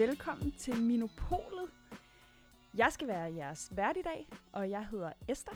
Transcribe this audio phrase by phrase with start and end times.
[0.00, 1.70] Velkommen til Minopolet.
[2.76, 5.54] Jeg skal være jeres vært i dag, og jeg hedder Esther.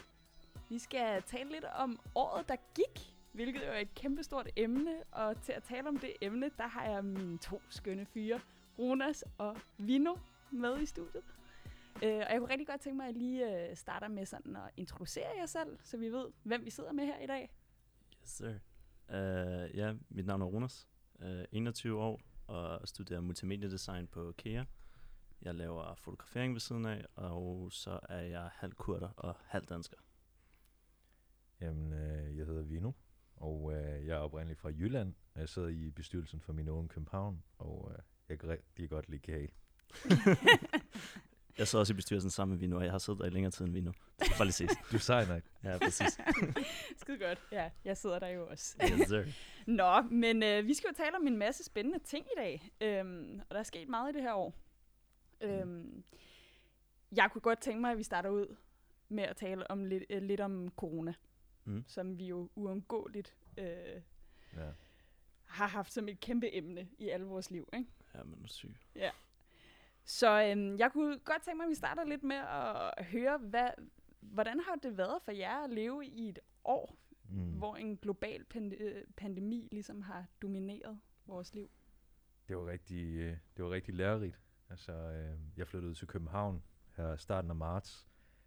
[0.68, 5.02] Vi skal tale lidt om året, der gik, hvilket er et kæmpestort emne.
[5.12, 8.40] Og til at tale om det emne, der har jeg mine to skønne fyre,
[8.78, 10.14] Ronas og Vino,
[10.50, 11.22] med i studiet.
[12.02, 14.70] Øh, og jeg kunne rigtig godt tænke mig, at lige øh, starter med sådan at
[14.76, 17.50] introducere jer selv, så vi ved, hvem vi sidder med her i dag.
[18.22, 18.54] Yes, sir.
[19.08, 20.88] Uh, ja, mit navn er Ronas,
[21.20, 24.64] uh, 21 år, og studerer multimediedesign på KEA.
[25.42, 29.96] Jeg laver fotografering ved siden af, og så er jeg halv kurder og halv dansker.
[31.60, 32.92] Jamen, øh, jeg hedder Vino,
[33.36, 35.14] og øh, jeg er oprindeligt fra Jylland.
[35.34, 39.08] og Jeg sidder i bestyrelsen for min own København, og øh, jeg kan rigtig godt
[39.08, 39.48] lide kage.
[41.58, 43.50] Jeg sidder også i bestyrelsen sammen med Vino, og jeg har siddet der i længere
[43.50, 43.92] tid end Vino.
[44.18, 44.70] Det skal bare lige ses.
[44.90, 45.42] Du er sej nok.
[45.64, 46.20] Ja, præcis.
[47.00, 47.42] Skide godt.
[47.52, 48.76] Ja, jeg sidder der jo også.
[48.82, 49.24] Yes, sir.
[49.66, 52.70] Nå, men øh, vi skal jo tale om en masse spændende ting i dag.
[52.80, 54.54] Øhm, og der er sket meget i det her år.
[55.40, 56.04] Øhm,
[57.16, 58.56] jeg kunne godt tænke mig, at vi starter ud
[59.08, 61.14] med at tale om lidt, øh, lidt om corona,
[61.66, 61.84] Mm.
[61.86, 63.66] som vi jo uundgåeligt øh,
[64.56, 64.68] Ja.
[65.44, 67.68] har haft som et kæmpe emne i alle vores liv.
[67.72, 67.86] Ikke?
[68.14, 68.74] Ja, men er syg.
[70.04, 73.68] Så øhm, jeg kunne godt tænke mig, at vi starter lidt med at høre, hvad,
[74.20, 76.96] hvordan har det været for jer at leve i et år,
[77.28, 77.52] Mm.
[77.58, 81.70] hvor en global pand- øh, pandemi ligesom har domineret vores liv?
[82.48, 84.40] Det var rigtig, øh, det var rigtig lærerigt.
[84.70, 86.62] Altså, øh, jeg flyttede til København
[86.96, 88.06] her starten af marts.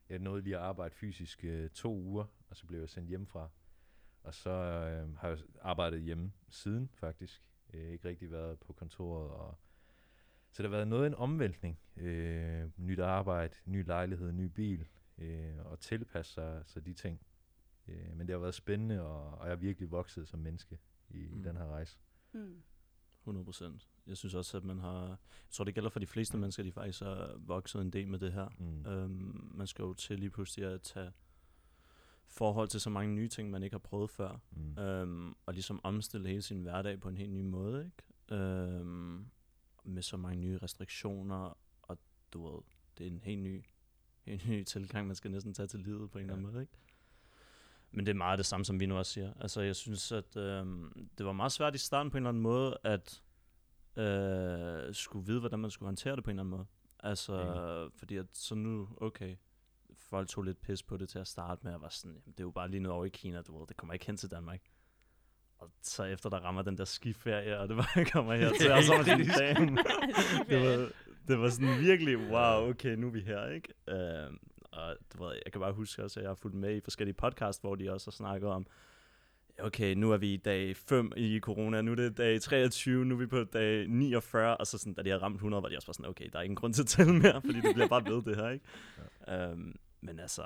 [0.10, 3.50] Jeg nåede lige at arbejde fysisk øh, to uger, og så blev jeg sendt hjemmefra.
[4.24, 7.44] Og så øh, har jeg arbejdet hjemme siden, faktisk.
[7.74, 9.30] Øh, ikke rigtig været på kontoret.
[9.32, 9.58] Og
[10.58, 11.80] så det har været noget af en omvæltning.
[11.98, 14.88] Øh, nyt arbejde, ny lejlighed, ny bil,
[15.18, 17.22] øh, og tilpasse sig, sig de ting.
[17.88, 20.80] Øh, men det har været spændende, og, og jeg er virkelig vokset som menneske
[21.10, 21.40] i, mm.
[21.40, 21.98] I den her rejse.
[22.34, 22.62] Mm.
[23.22, 23.88] 100 procent.
[24.08, 25.08] Jeg synes også, at man har...
[25.08, 28.20] Jeg tror, det gælder for de fleste mennesker, de faktisk har vokset en del med
[28.20, 28.50] det her.
[28.60, 28.86] Mm.
[28.86, 31.12] Øhm, man skal jo til lige pludselig at tage
[32.28, 34.40] forhold til så mange nye ting, man ikke har prøvet før.
[34.52, 34.78] Mm.
[34.78, 38.44] Øhm, og ligesom omstille hele sin hverdag på en helt ny måde, ikke?
[38.44, 39.26] Øhm,
[39.88, 41.98] med så mange nye restriktioner, og
[42.34, 42.62] du ved,
[42.98, 43.64] det er en helt ny,
[44.26, 46.52] helt ny tilgang, man skal næsten tage til livet på en eller anden Ja.
[46.52, 46.74] måde, ikke?
[47.92, 49.34] Men det er meget det samme, som vi nu også siger.
[49.40, 52.44] Altså, jeg synes, at øhm, det var meget svært i starten på en eller anden
[52.44, 53.24] måde, at
[53.96, 56.66] øh, skulle vide, hvordan man skulle håndtere det på en eller anden måde.
[57.00, 59.36] Altså, fordi at så nu, okay,
[59.96, 62.40] folk tog lidt pis på det til at starte med, og var sådan, jamen, det
[62.40, 64.32] er jo bare lige noget over i Kina, du ved, det kommer ikke hen til
[64.32, 64.62] Danmark.
[65.60, 68.84] Og så efter der rammer den der skiferie, og det var, kommer her til, og
[68.84, 69.78] så var det dagen.
[70.50, 70.90] det, var,
[71.28, 73.74] det var sådan virkelig, wow, okay, nu er vi her, ikke?
[73.88, 74.36] Uh,
[74.72, 77.14] og du ved, jeg kan bare huske også, at jeg har fulgt med i forskellige
[77.16, 78.66] podcasts, hvor de også har snakket om,
[79.60, 83.16] okay, nu er vi i dag 5 i corona, nu er det dag 23, nu
[83.16, 85.76] er vi på dag 49, og så sådan, da de har ramt 100, var de
[85.76, 87.88] også bare sådan, okay, der er ingen grund til at tælle mere, fordi det bliver
[87.88, 88.66] bare ved det her, ikke?
[89.28, 89.52] Ja.
[89.52, 90.44] Um, men altså,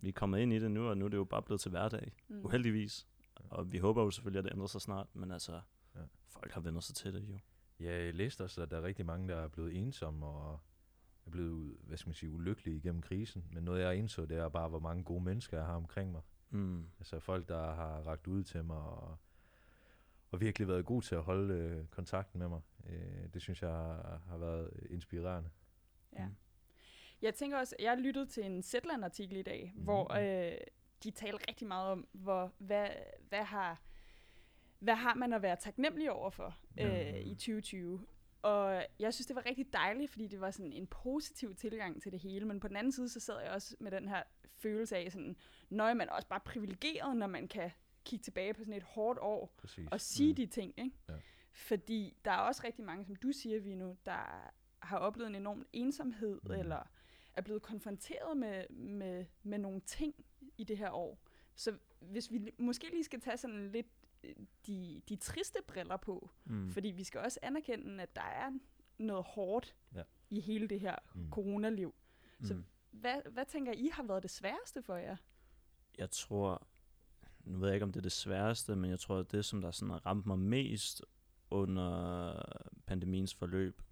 [0.00, 1.70] vi er kommet ind i det nu, og nu er det jo bare blevet til
[1.70, 2.44] hverdag, Mm.
[2.44, 3.06] uheldigvis.
[3.50, 5.60] Og vi håber jo selvfølgelig, at det ændrer sig snart, men altså,
[5.96, 6.00] Ja.
[6.28, 7.38] folk har vendt sig til det jo.
[7.80, 10.60] Ja, jeg læste også, at der er rigtig mange, der er blevet ensomme og
[11.26, 13.44] er blevet, hvad skal man sige, ulykkelige igennem krisen.
[13.52, 16.22] Men noget, jeg indså, det er bare, hvor mange gode mennesker jeg har omkring mig.
[16.50, 16.84] Mm.
[16.98, 19.16] Altså folk, der har ragt ud til mig og,
[20.30, 22.60] og virkelig været gode til at holde øh, kontakten med mig.
[22.86, 25.50] Øh, det synes jeg har, har været inspirerende.
[26.12, 26.26] Ja.
[26.26, 26.34] Mm.
[27.22, 29.82] Jeg tænker også, jeg lyttede til en Zetland-artikel i dag, mm.
[29.82, 30.12] Hvor
[30.50, 30.56] øh,
[31.04, 32.88] de taler rigtig meget om, hvor, hvad,
[33.28, 33.82] hvad, har,
[34.78, 38.06] hvad har man at være taknemmelig over for øh, i 2020.
[38.42, 42.12] Og jeg synes, det var rigtig dejligt, fordi det var sådan en positiv tilgang til
[42.12, 42.44] det hele.
[42.46, 44.22] Men på den anden side, så sad jeg også med den her
[44.56, 45.36] følelse af, sådan,
[45.70, 47.70] når man er også bare privilegeret, når man kan
[48.04, 49.88] kigge tilbage på sådan et hårdt år, Præcis.
[49.90, 50.36] og sige mm.
[50.36, 50.74] de ting.
[50.78, 50.96] Ikke?
[51.08, 51.14] Ja.
[51.52, 55.66] Fordi der er også rigtig mange, som du siger, Vino, der har oplevet en enorm
[55.72, 56.50] ensomhed, mm.
[56.50, 56.82] eller
[57.34, 60.14] er blevet konfronteret med, med, med nogle ting
[60.60, 61.18] i det her år.
[61.54, 63.86] Så hvis vi måske lige skal tage sådan lidt
[64.24, 64.34] øh,
[64.66, 66.70] de, de triste briller på, Mm.
[66.70, 68.50] fordi vi skal også anerkende, at der er
[68.98, 70.02] noget hårdt Ja.
[70.30, 71.30] i hele det her Mm.
[71.30, 71.94] coronaliv.
[72.42, 72.64] Så Mm.
[72.90, 75.16] hvad, hvad tænker I har været det sværeste for jer?
[75.98, 76.66] Jeg tror,
[77.44, 79.60] nu ved jeg ikke, om det er det sværeste, men jeg tror, at det, som
[79.60, 81.02] der sådan har ramt mig mest
[81.50, 82.42] under
[82.86, 83.82] pandemiens forløb,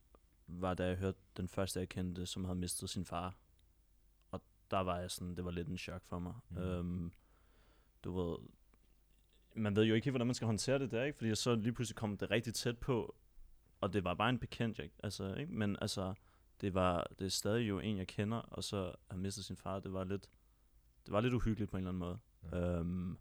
[0.46, 3.36] var da jeg hørte den første, jeg kendte, som havde mistet sin far.
[4.70, 6.34] Der var jeg sådan, det var lidt en chok for mig.
[6.50, 6.56] Mm.
[6.56, 6.62] Mm.
[6.62, 7.12] Øhm,
[8.04, 8.36] du ved,
[9.56, 11.16] man ved jo ikke helt, hvordan man skal håndtere det der, ikke?
[11.18, 13.16] Fordi så lige pludselig kom det rigtig tæt på,
[13.80, 14.94] og det var bare en bekendt, ikke?
[15.02, 15.52] Altså, ikke?
[15.52, 16.14] Men altså,
[16.60, 19.80] det var det er stadig jo en, jeg kender, og så har mistet sin far,
[19.80, 20.28] det var lidt,
[21.06, 22.18] det var lidt uhyggeligt på en eller anden måde.
[22.52, 22.78] Ja.
[22.78, 23.18] Øhm,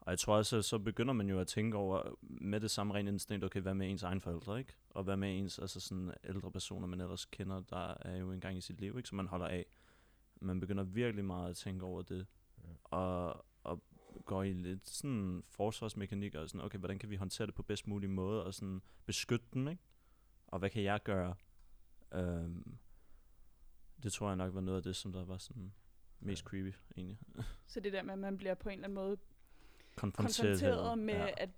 [0.00, 3.08] Og jeg tror også, så begynder man jo at tænke over med det samme rent
[3.08, 4.72] instinkt, okay, hvad med ens egen forældre, ikke?
[4.90, 8.56] Og hvad med ens altså sådan ældre personer, man ellers kender, der er jo engang
[8.56, 9.08] i sit liv, ikke?
[9.08, 9.66] Som man holder af.
[10.40, 12.26] Man begynder virkelig meget at tænke over det.
[12.64, 12.68] Ja.
[12.96, 13.82] Og, og
[14.24, 17.86] går i lidt sådan forsvarsmekanik og sådan, okay, hvordan kan vi håndtere det på bedst
[17.86, 19.82] mulig måde, og sådan beskytte dem, ikke?
[20.46, 21.34] Og hvad kan jeg gøre?
[22.14, 22.78] Øhm,
[24.02, 25.72] det tror jeg nok var noget af det, som der var sådan
[26.20, 26.48] mest Ja.
[26.48, 27.18] creepy, egentlig.
[27.66, 29.16] Så det der med, at man bliver på en eller anden måde
[29.96, 30.60] Konfronteret.
[30.60, 31.30] konfronteret med, ja.
[31.36, 31.50] at,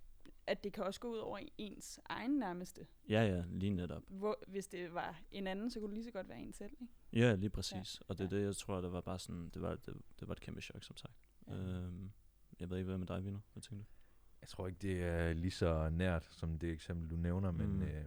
[0.47, 2.87] at det kan også gå ud over ens egen nærmeste.
[3.09, 4.03] ja, ja, lige netop.
[4.09, 6.73] Hvor, hvis det var en anden, så kunne det lige så godt være en selv.
[6.81, 6.93] Ikke?
[7.13, 8.01] Ja, lige præcis.
[8.01, 8.05] Ja.
[8.09, 8.41] Og det er Ja.
[8.41, 10.83] det, jeg tror, der var bare sådan, det var, det, det var et kæmpe chok,
[10.83, 11.15] som sagt.
[11.49, 11.55] Ja.
[11.55, 12.11] Øhm,
[12.61, 13.39] jeg ved ikke, hvad med dig, Vino?
[13.53, 13.91] Hvad tænker du?
[14.41, 17.83] Jeg tror ikke, det er lige så nært, som det eksempel, du nævner, men Mm.
[17.83, 18.05] øh,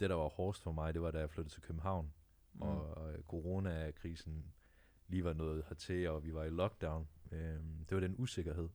[0.00, 2.12] det, der var hårdest for mig, det var, da jeg flyttede til København,
[2.52, 2.62] mm.
[2.62, 4.52] og, og coronakrisen
[5.08, 7.08] lige var noget hertil, og vi var i lockdown.
[7.32, 7.38] Øh,
[7.88, 8.68] det var den usikkerhed.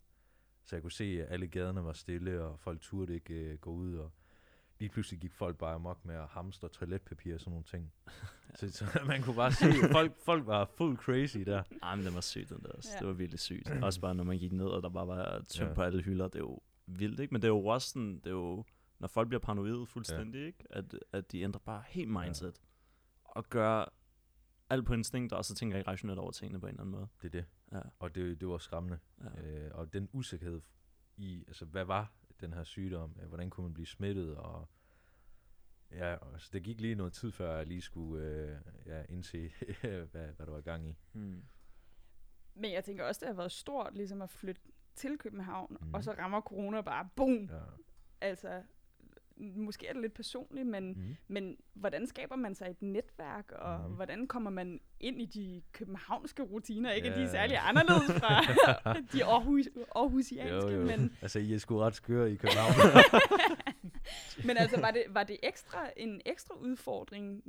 [0.69, 3.69] Så jeg kunne se, at alle gaderne var stille, og folk turde ikke øh, gå
[3.71, 4.12] ud, og
[4.80, 7.92] lige pludselig gik folk bare amok med at hamstre toiletpapir og sådan nogle ting.
[8.60, 11.63] så, så man kunne bare se, at folk, folk var full crazy der.
[11.83, 12.69] Ej, men det var sygt, den der.
[12.71, 12.89] også.
[12.94, 13.00] Ja.
[13.00, 13.69] Det var virkelig sygt.
[13.69, 15.68] også bare, når man gik ned, og der bare var tømt Ja.
[15.68, 15.74] ja.
[15.74, 16.27] på alle hylder.
[16.27, 17.33] Det er jo vildt, ikke?
[17.33, 18.63] Men det er jo også sådan, det er jo,
[19.00, 20.45] når folk bliver paranoide fuldstændig, ja.
[20.48, 20.63] ikke?
[20.69, 22.62] At, at de ændrer bare helt mindset.
[22.62, 23.30] Ja.
[23.39, 23.94] Og gør
[24.69, 26.92] alt på instinkt, og så tænker jeg ikke rationelt over tingene på en eller anden
[26.92, 27.07] måde.
[27.21, 27.45] Det er det.
[27.71, 27.81] Ja.
[28.00, 29.00] Og det, det var skræmmende.
[29.24, 29.42] Ja.
[29.42, 30.62] Øh, og den usikkerhed
[31.18, 33.16] i, altså hvad var den her sygdom?
[33.21, 34.36] Øh, Hvordan kunne man blive smittet?
[34.38, 34.69] Og
[35.92, 39.51] ja, altså, det gik lige noget tid, før jeg lige skulle øh, ja, indse,
[39.81, 40.95] hvad, hvad der var gang i.
[41.12, 41.44] Hmm.
[42.56, 44.62] Men jeg tænker også, det har været stort ligesom at flytte
[44.95, 45.88] til København, Mhm.
[45.88, 45.94] mm.
[45.94, 47.50] og så rammer corona bare, boom!
[47.51, 47.60] Ja.
[48.22, 48.63] Altså,
[49.39, 51.15] måske er det lidt personligt, men, mm.
[51.27, 53.95] Men hvordan skaber man sig et netværk, og mm.
[53.95, 56.91] hvordan kommer man ind i de københavnske rutiner?
[56.91, 58.41] Ikke at de er særlig anderledes fra
[59.13, 59.65] de Aarhus,
[59.95, 60.86] aarhusianske, Jo, jo.
[60.86, 62.74] men, Altså, I er sgu ret skøre i København.
[64.47, 67.41] men altså, var det, var det ekstra, en ekstra udfordring,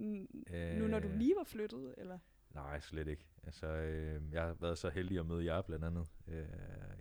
[0.78, 1.94] nu når du Øh, lige var flyttet?
[1.98, 2.18] Eller?
[2.54, 3.26] Nej, slet ikke.
[3.46, 6.44] Altså, øh, jeg har været så heldig at møde jer blandt andet øh,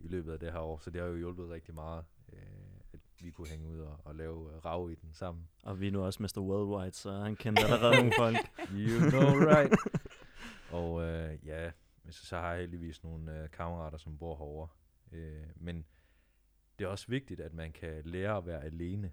[0.01, 2.03] i løbet af det her år, så det har jo hjulpet rigtig meget,
[2.33, 2.39] øh,
[3.23, 5.49] vi kunne hænge ud og, og lave øh, rav i den sammen.
[5.63, 6.41] Og vi er nu også Mr.
[6.41, 8.37] Worldwide, så han kender allerede nogle folk.
[8.73, 9.73] You know right.
[10.79, 11.71] og øh, ja,
[12.09, 14.67] så, så har jeg heldigvis nogle øh, kammerater, som bor herovre.
[15.11, 15.85] Øh, men
[16.79, 19.11] det er også vigtigt, at man kan lære at være alene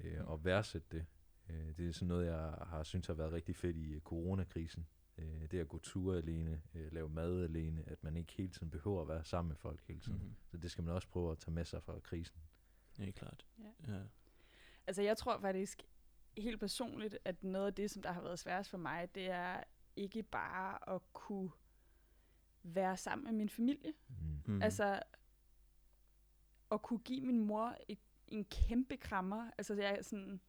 [0.00, 1.06] øh, og værdsætte det.
[1.50, 4.86] Øh, det er sådan noget, jeg har synes har været rigtig fedt i øh, coronakrisen.
[5.18, 8.70] Øh, det at gå ture alene, øh, lave mad alene, at man ikke hele tiden
[8.70, 10.18] behøver at være sammen med folk hele tiden.
[10.18, 10.22] Mm.
[10.22, 10.36] mm-hmm.
[10.50, 12.40] Så det skal man også prøve at tage med sig fra krisen.
[12.98, 13.46] Helt klart.
[13.58, 13.92] Ja.
[13.92, 14.02] Ja.
[14.86, 15.82] Altså, jeg tror faktisk
[16.38, 19.62] helt personligt, at noget af det, som der har været sværest for mig, det er
[19.96, 21.50] ikke bare at kunne
[22.62, 23.92] være sammen med min familie.
[24.46, 24.62] Mm.
[24.62, 25.02] Altså,
[26.72, 27.98] at kunne give min mor et,
[28.28, 29.50] en kæmpe krammer.
[29.58, 30.40] Altså, jeg er sådan...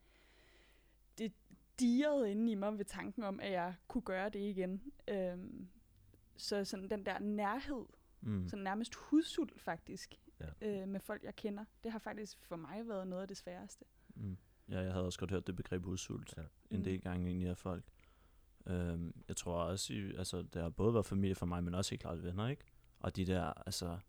[1.18, 1.34] Det
[1.80, 4.92] dirrede inde i mig ved tanken om, at jeg kunne gøre det igen.
[5.08, 5.70] Øhm,
[6.38, 7.86] så sådan den der nærhed,
[8.22, 8.48] mm.
[8.48, 10.81] sådan nærmest hudsult faktisk, Ja.
[10.81, 13.86] øh, med folk, jeg kender, det har faktisk for mig været noget af det sværeste.
[14.16, 14.38] Mm.
[14.69, 16.41] Ja, jeg havde også godt hørt det begreb udsult Ja.
[16.72, 16.84] en Mm.
[16.84, 17.84] del gange egentlig af folk.
[18.65, 21.91] Øhm, jeg tror også, i, altså, det har både været familie for mig, men også
[21.91, 22.63] helt klart venner, ikke?
[23.00, 24.00] Og de der, altså,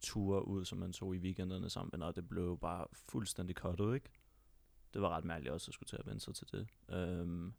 [0.00, 3.56] ture ud, som man tog i weekenderne sammen med venner, det blev jo bare fuldstændig
[3.56, 4.10] kottet, ikke?
[4.94, 6.68] Det var ret mærkeligt også at skulle til at vende sig til det.
[6.88, 7.54] Øhm,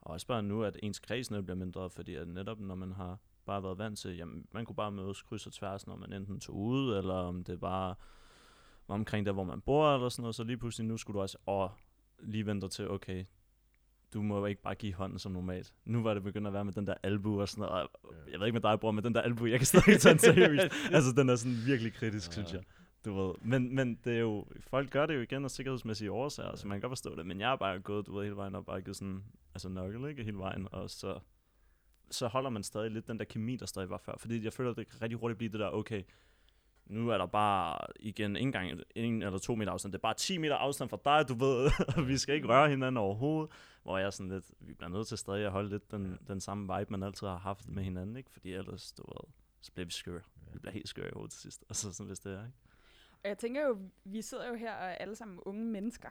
[0.00, 3.18] og også bare nu, at ens kreds bliver mindre, fordi at netop når man har
[3.46, 6.40] bare været vant til, jamen, man kunne bare mødes kryds og tværs, når man enten
[6.40, 7.94] tog ud, eller om det bare
[8.88, 11.20] var omkring der, hvor man bor, eller sådan noget, så lige pludselig nu skulle du
[11.20, 11.68] også åh,
[12.18, 13.24] lige vente til, okay,
[14.14, 15.72] du må jo ikke bare give hånden som normalt.
[15.84, 17.82] Nu var det begyndt at være med den der albu og sådan noget.
[17.82, 17.90] og
[18.26, 18.32] Ja.
[18.32, 20.18] Jeg ved ikke med dig, bror, men den der albu, jeg kan stadig tage den
[20.18, 20.68] seriøst.
[20.96, 22.32] altså, den er sådan virkelig kritisk, Ja.
[22.32, 22.62] synes jeg.
[23.04, 23.34] Du ved.
[23.42, 26.74] Men, men det er jo, folk gør det jo igen af sikkerhedsmæssige årsager, så man
[26.76, 27.26] kan godt forstå det.
[27.26, 30.08] Men jeg er bare gået, du ved, hele vejen og bare givet sådan, altså nokkel,
[30.08, 30.24] ikke?
[30.24, 30.68] Hele vejen.
[30.72, 31.18] Og så,
[32.10, 34.14] så holder man stadig lidt den der kemi, der stadig var før.
[34.18, 36.02] Fordi jeg føler, at det kan rigtig hurtigt blive det der, okay,
[36.90, 39.92] nu er der bare igen ikke engang en eller to meter afstand.
[39.92, 41.70] Det er bare 10 meter afstand fra dig, du ved.
[41.96, 43.52] og vi skal ikke røre hinanden overhovedet.
[43.82, 46.40] Hvor jeg er sådan lidt, vi bliver nødt til stadig at holde lidt den, den
[46.40, 48.30] samme vibe, man altid har haft med hinanden, ikke?
[48.30, 50.20] Fordi ellers, du ved, så bliver vi skøre.
[50.52, 51.64] Vi bliver helt skøre i hovedet til sidst.
[51.68, 52.58] Altså sådan, hvis det er, ikke?
[53.22, 56.08] Og jeg tænker jo, vi sidder jo her og er alle sammen unge mennesker.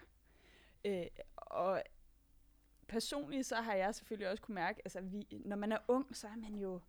[0.86, 1.84] Øh, og
[2.90, 6.28] personligt så har jeg selvfølgelig også kunne mærke, altså vi, når man er ung, så
[6.28, 6.80] er man jo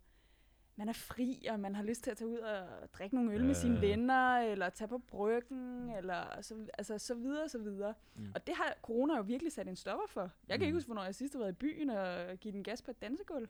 [0.75, 3.39] man er fri, og man har lyst til at tage ud og drikke nogle øl
[3.41, 7.93] Ja, med sine venner, eller tage på bryggen, eller så, altså, så videre, så videre.
[8.15, 8.31] Mm.
[8.35, 10.21] Og det har corona jo virkelig sat en stopper for.
[10.47, 10.75] Jeg kan ikke Mm.
[10.77, 13.47] huske, hvornår jeg sidst har været i byen og givet den gas på et dansegulv.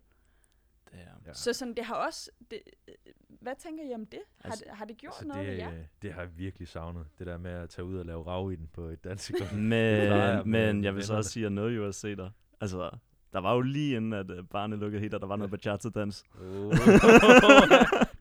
[0.94, 1.34] Ja.
[1.34, 2.32] Så sådan, det har også...
[2.52, 2.94] Det, øh,
[3.30, 4.20] hvad tænker I om det?
[4.42, 5.72] Har, Altså- det, har det gjort Altså, noget ved det, jer?
[5.74, 7.08] øh, det har jeg virkelig savnet.
[7.20, 9.48] Det der med at tage ud og lave rav i den på et dansekon.
[9.70, 12.32] Men, men jeg vil så også sige, at jeg nåede jo at se dig.
[12.62, 12.90] Altså,
[13.34, 16.24] der var jo lige inden, at uh, barnet lukkede helt, og der var noget bachata-dans.
[16.42, 16.46] oh.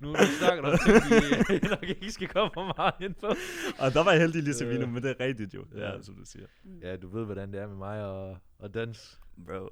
[0.00, 0.94] nu nu snakker du om ting,
[1.62, 3.26] vi nok ikke skal komme for meget ind på.
[3.78, 5.64] Og der var jeg heldig lige til Vino, men det er rigtigt jo.
[5.76, 6.02] Ja, Ja.
[6.02, 6.47] som du siger.
[6.64, 6.78] Mm.
[6.82, 9.18] Ja, du ved, hvordan det er med mig og, og dans.
[9.47, 9.68] Bro.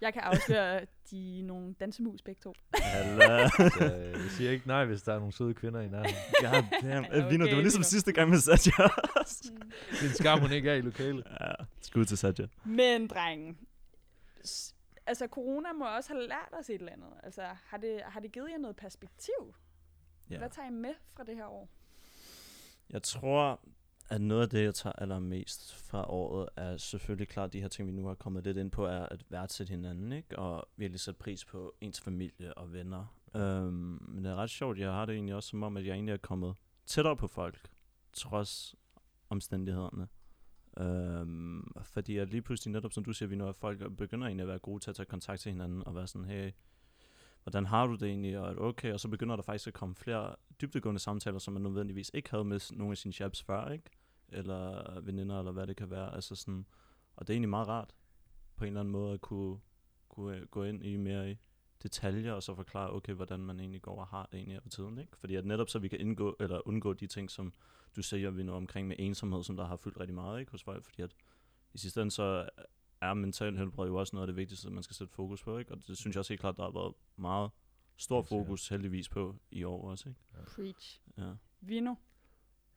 [0.00, 2.54] Jeg kan afsløre, at de er nogle dansemus begge to.
[2.74, 3.48] Halla.
[3.48, 6.14] Så øh, jeg siger ikke nej, hvis der er nogle søde kvinder i nærheden.
[6.40, 7.06] God damn.
[7.12, 7.88] Øh, Vino, det var okay, ligesom Vino.
[7.88, 8.72] sidste gang med Satya.
[8.86, 9.70] Mm.
[9.90, 11.24] Det er en skam, hun ikke er i lokalet.
[11.40, 12.46] ja, skud til Satya.
[12.64, 13.58] Men, drengen,
[15.06, 17.12] altså corona må også have lært os et eller andet.
[17.22, 19.54] Altså, har det, har det givet jer noget perspektiv?
[20.30, 20.38] Ja.
[20.38, 21.68] Hvad tager I med fra det her år?
[22.90, 23.60] Jeg tror,
[24.10, 27.88] at noget af det, jeg tager allermest fra året, er selvfølgelig klart de her ting,
[27.88, 30.38] vi nu har kommet lidt ind på, er at værdsætte hinanden, ikke?
[30.38, 33.06] Og virkelig sætte pris på ens familie og venner.
[33.34, 35.94] Øhm, men det er ret sjovt, jeg har det egentlig også som om, at jeg
[35.94, 36.54] egentlig er kommet
[36.86, 37.70] tættere på folk,
[38.12, 38.74] trods
[39.28, 40.08] omstændighederne.
[40.78, 44.48] Øhm, fordi at lige pludselig netop, som du siger, vi når folk begynder egentlig at
[44.48, 46.52] være gode til at tage kontakt til hinanden og være sådan, hey,
[47.42, 48.92] hvordan har du det egentlig, og er det okay?
[48.92, 52.44] Og så begynder der faktisk at komme flere dybdegående samtaler, som man nødvendigvis ikke havde
[52.44, 53.90] med nogen nogle af sine chaps før, ikke?
[54.28, 56.14] Eller veninder, eller hvad det kan være.
[56.14, 56.66] Altså sådan,
[57.16, 57.94] og det er egentlig meget rart,
[58.56, 59.58] på en eller anden måde, at kunne,
[60.08, 61.36] kunne øh, gå ind i mere i
[61.82, 64.68] detaljer, og så forklare, okay, hvordan man egentlig går og har det egentlig her på
[64.68, 65.16] tiden, ikke?
[65.16, 67.52] Fordi at netop så vi kan indgå, eller undgå de ting, som
[67.96, 70.52] du siger, vi nu omkring med ensomhed, som der har fyldt rigtig meget, ikke?
[70.52, 71.14] Hos folk, fordi at
[71.74, 72.48] i sidste ende, så
[73.00, 75.72] er mental helbred jo også noget af det vigtigste, man skal sætte fokus på, ikke?
[75.72, 77.50] Og det synes jeg også helt klart, der har været meget
[77.96, 80.20] stor fokus heldigvis på i år også, ikke?
[80.46, 81.02] Preach.
[81.18, 81.32] Ja.
[81.60, 81.90] Vino?
[81.90, 81.96] Jeg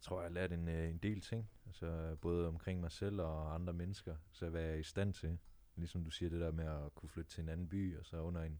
[0.02, 1.50] tror, jeg har lært en, øh, en del ting.
[1.66, 4.16] Altså, både omkring mig selv og andre mennesker.
[4.32, 5.38] Så hvad jeg er i stand til.
[5.76, 8.18] Ligesom du siger, det der med at kunne flytte til en anden by, og så
[8.18, 8.60] under en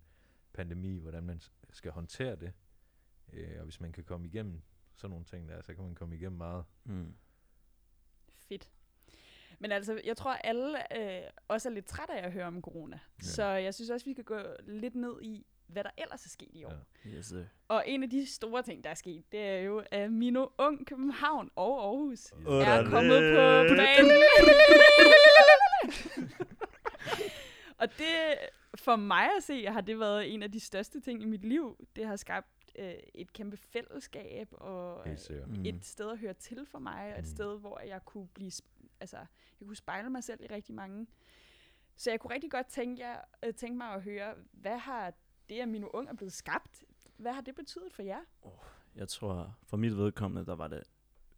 [0.54, 2.54] pandemi, hvordan man skal håndtere det.
[3.34, 4.62] Øh, og hvis man kan komme igennem
[4.96, 6.64] sådan nogle ting der, så kan man komme igennem meget.
[6.84, 7.14] Mm.
[8.50, 8.70] Fedt.
[9.60, 13.00] Men altså, jeg tror, alle øh, også er lidt trætte af at høre om corona.
[13.20, 13.24] Ja.
[13.28, 16.50] Så jeg synes også, vi kan gå lidt ned i, hvad der ellers er sket
[16.54, 16.74] i år.
[17.06, 17.10] Ja.
[17.10, 17.44] Yes, sir.
[17.68, 20.88] Og en af de store ting, der er sket, det er jo, at Mino Ung,
[20.88, 23.34] København og Aarhus Åh, er kommet
[23.70, 24.12] på banen.
[27.82, 28.38] og det,
[28.76, 31.88] for mig at se, har det været en af de største ting i mit liv.
[31.96, 32.48] Det har skabt
[32.80, 35.08] øh, et kæmpe fællesskab og.
[35.48, 35.66] Mm.
[35.66, 37.26] et sted at høre til for mig, og et Mm.
[37.26, 38.52] sted, hvor jeg kunne blive,
[39.00, 39.18] altså,
[39.60, 41.08] jeg kunne spejle mig selv i rigtig mange.
[41.96, 45.14] Så jeg kunne rigtig godt tænke, jer, øh, tænke mig at høre, hvad har
[45.50, 46.84] det, at Mino Ung er blevet skabt,
[47.18, 48.20] hvad har det betydet for jer?
[48.96, 50.84] Jeg tror, for mit vedkommende, der var det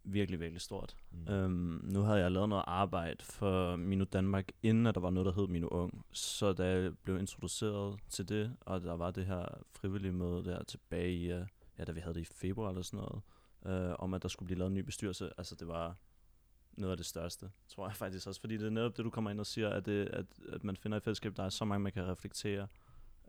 [0.03, 0.95] virkelig, virkelig stort.
[1.11, 1.33] Mm.
[1.33, 5.25] Øhm, nu havde jeg lavet noget arbejde for Minu Danmark, inden at der var noget,
[5.25, 6.05] der hed Minu Ung.
[6.11, 10.63] Så da jeg blev introduceret til det, og der var det her frivillige møde der
[10.63, 11.45] tilbage i, øh,
[11.79, 13.21] ja, da vi havde det i februar eller sådan noget,
[13.65, 15.95] øh, om at der skulle blive lavet en ny bestyrelse, altså det var
[16.77, 18.41] noget af det største, tror jeg faktisk også.
[18.41, 20.77] Fordi det er netop det, du kommer ind og siger, at, det, at, at man
[20.77, 22.67] finder et fællesskab, der er så mange, man kan reflektere,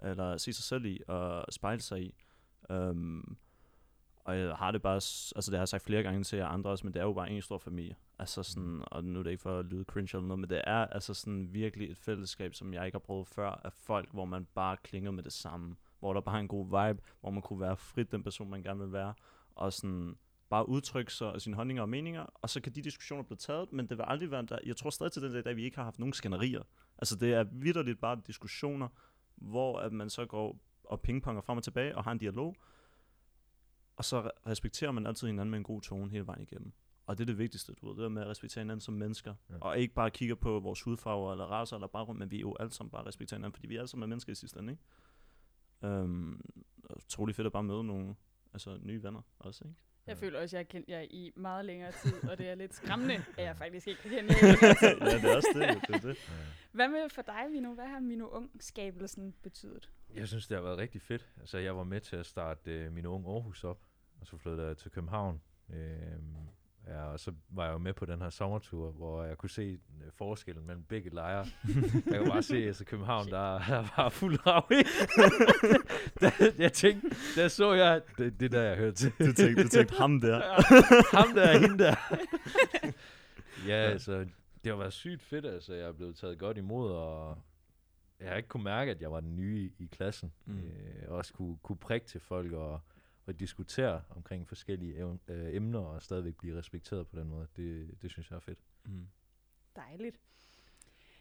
[0.02, 2.14] eller se sig selv i, og spejle sig i.
[2.71, 3.37] Øhm,
[4.25, 6.71] og jeg har det bare, altså det har jeg sagt flere gange til jer andre
[6.71, 7.97] også, men det er jo bare en stor familie.
[8.19, 10.61] Altså sådan, og nu er det ikke for at lyde cringe eller noget, men det
[10.66, 14.25] er altså sådan virkelig et fællesskab, som jeg ikke har prøvet før, af folk, hvor
[14.25, 15.76] man bare klinger med det samme.
[15.99, 18.62] Hvor der bare er en god vibe, hvor man kunne være frit den person, man
[18.62, 19.14] gerne vil være,
[19.54, 20.16] og sådan
[20.49, 23.73] bare udtrykke sig og sine holdninger og meninger, og så kan de diskussioner blive taget,
[23.73, 24.59] men det vil aldrig være der.
[24.66, 26.62] Jeg tror stadig til den dag, at vi ikke har haft nogen skænderier.
[26.99, 28.88] Altså det er vidderligt bare diskussioner,
[29.37, 32.57] hvor at man så går og pingponger frem og tilbage og har en dialog,
[33.97, 36.73] og så re- respekterer man altid hinanden med en god tone hele vejen igennem.
[37.07, 39.35] Og det er det vigtigste, du ved, det er med at respektere hinanden som mennesker.
[39.51, 39.55] Ja.
[39.61, 42.57] Og ikke bare kigge på vores hudfarver eller raser eller baggrund, men vi er jo
[42.61, 44.73] alle sammen bare respekterer hinanden, fordi vi er alle sammen er mennesker i sidste ende,
[44.73, 44.83] ikke?
[45.83, 46.41] Øhm,
[46.85, 47.03] og
[47.35, 48.15] fedt at bare møde nogle
[48.53, 49.77] altså, nye venner også, ikke?
[50.06, 52.54] Jeg føler også, at jeg har kendt jer i meget længere tid, og det er
[52.54, 55.00] lidt skræmmende, at jeg faktisk ikke kan kende jer i længere tid.
[55.00, 56.30] ja, det er også det, det er det.
[56.73, 57.75] Hvad med for dig, Vino?
[57.75, 59.90] Hvad har Mino Ung-skabelsen betydet?
[60.14, 61.28] Jeg synes, det har været rigtig fedt.
[61.40, 63.80] Altså, jeg var med til at starte øh, min unge Aarhus op,
[64.20, 65.40] og så flyttede jeg til København.
[65.70, 66.37] Øhm,
[66.87, 69.62] ja, og så var jeg jo med på den her sommertur, hvor jeg kunne se
[69.62, 71.47] øh, forskellen mellem begge lejre.
[72.07, 74.83] jeg kunne bare se, at altså, København, der, der var fuld rav i.
[76.62, 79.12] jeg tænkte, der så jeg, det, det er der, jeg hørte til.
[79.19, 80.41] Du tænkte, du tænkte ham der.
[81.17, 81.95] Ham der, hende der.
[83.71, 84.26] ja, altså,
[84.64, 85.75] det har været sygt fedt, altså.
[85.75, 87.38] Jeg er blevet taget godt imod, og
[88.21, 90.33] jeg har ikke kunne mærke, at jeg var den nye i, i klassen.
[90.45, 90.59] Mm.
[90.59, 92.81] Øh, og også kunne, kunne prikke til folk og,
[93.26, 97.47] og diskutere omkring forskellige ev- øh, emner, og stadigvæk blive respekteret på den måde.
[97.57, 98.59] Det, det synes jeg er fedt.
[98.85, 99.09] Mm.
[99.76, 100.21] Dejligt.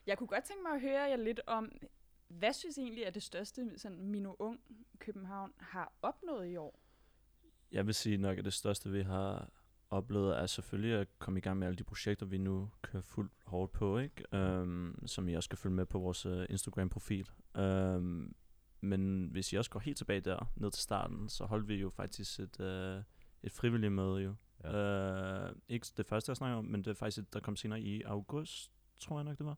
[0.06, 1.72] Jeg kunne godt tænke mig at høre jer lidt om,
[2.28, 4.60] hvad synes I egentlig er det største, sådan Mino Ung
[5.00, 6.80] København har opnået i år?
[7.72, 9.50] Jeg vil sige nok, at det største, vi har
[9.90, 13.32] oplevet, er selvfølgelig at komme i gang med alle de projekter, vi nu kører fuldt
[13.46, 14.24] hårdt på, ikke?
[14.62, 17.30] Um, som I også skal følge med på vores uh, Instagram-profil.
[17.60, 18.36] Um,
[18.84, 21.90] men hvis I også går helt tilbage der, ned til starten, så holdt vi jo
[21.90, 23.04] faktisk et, uh,
[23.44, 24.36] et frivilligt møde jo.
[24.64, 25.50] Ja.
[25.50, 27.82] Uh, ikke det første, jeg snakker om, men det er faktisk et, der kom senere
[27.82, 29.58] i august, tror jeg nok det var.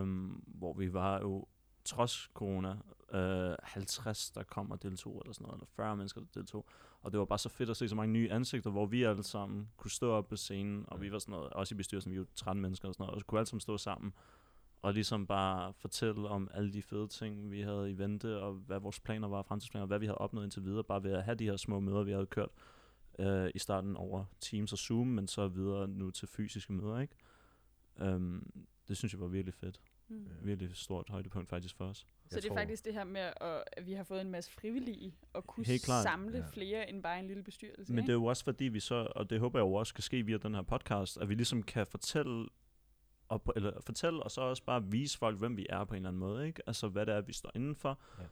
[0.00, 1.46] Um, hvor vi var jo
[1.84, 2.76] trods corona,
[3.12, 6.66] øh, 50, der kom og deltog, eller sådan noget, eller 40 mennesker, der deltog.
[7.02, 9.22] Og det var bare så fedt at se så mange nye ansigter, hvor vi alle
[9.22, 12.18] sammen kunne stå op på scenen, og vi var sådan noget, også i bestyrelsen, vi
[12.18, 14.14] var 13 mennesker og sådan noget, og så kunne alle sammen stå sammen,
[14.84, 18.78] og ligesom bare fortælle om alle de fede ting, vi havde i vente, og hvad
[18.80, 21.34] vores planer var, fremtidsplaner, og hvad vi havde opnået indtil videre, bare ved at have
[21.34, 22.48] de her små møder, vi havde kørt
[23.18, 27.14] øh, i starten over Teams og Zoom, men så videre nu til fysiske møder, ikke?
[28.00, 29.80] Um, det synes jeg var virkelig fedt.
[30.08, 30.26] Mm.
[30.42, 31.98] Virkelig stort højdepunkt faktisk for os.
[31.98, 32.56] Så jeg det er tror...
[32.56, 36.38] faktisk det her med, at, at vi har fået en masse frivillige og kunne samle
[36.38, 36.44] ja.
[36.52, 37.92] flere end bare en lille bestyrelse.
[37.92, 38.06] Men ikke?
[38.06, 40.22] det er jo også fordi vi så, og det håber jeg jo også kan ske
[40.22, 42.48] via den her podcast, at vi ligesom kan fortælle
[43.34, 46.08] og, eller fortælle, og så også bare vise folk, hvem vi er på en eller
[46.08, 46.62] anden måde, ikke?
[46.66, 48.00] Altså, hvad det er, vi står indenfor.
[48.18, 48.24] Ja.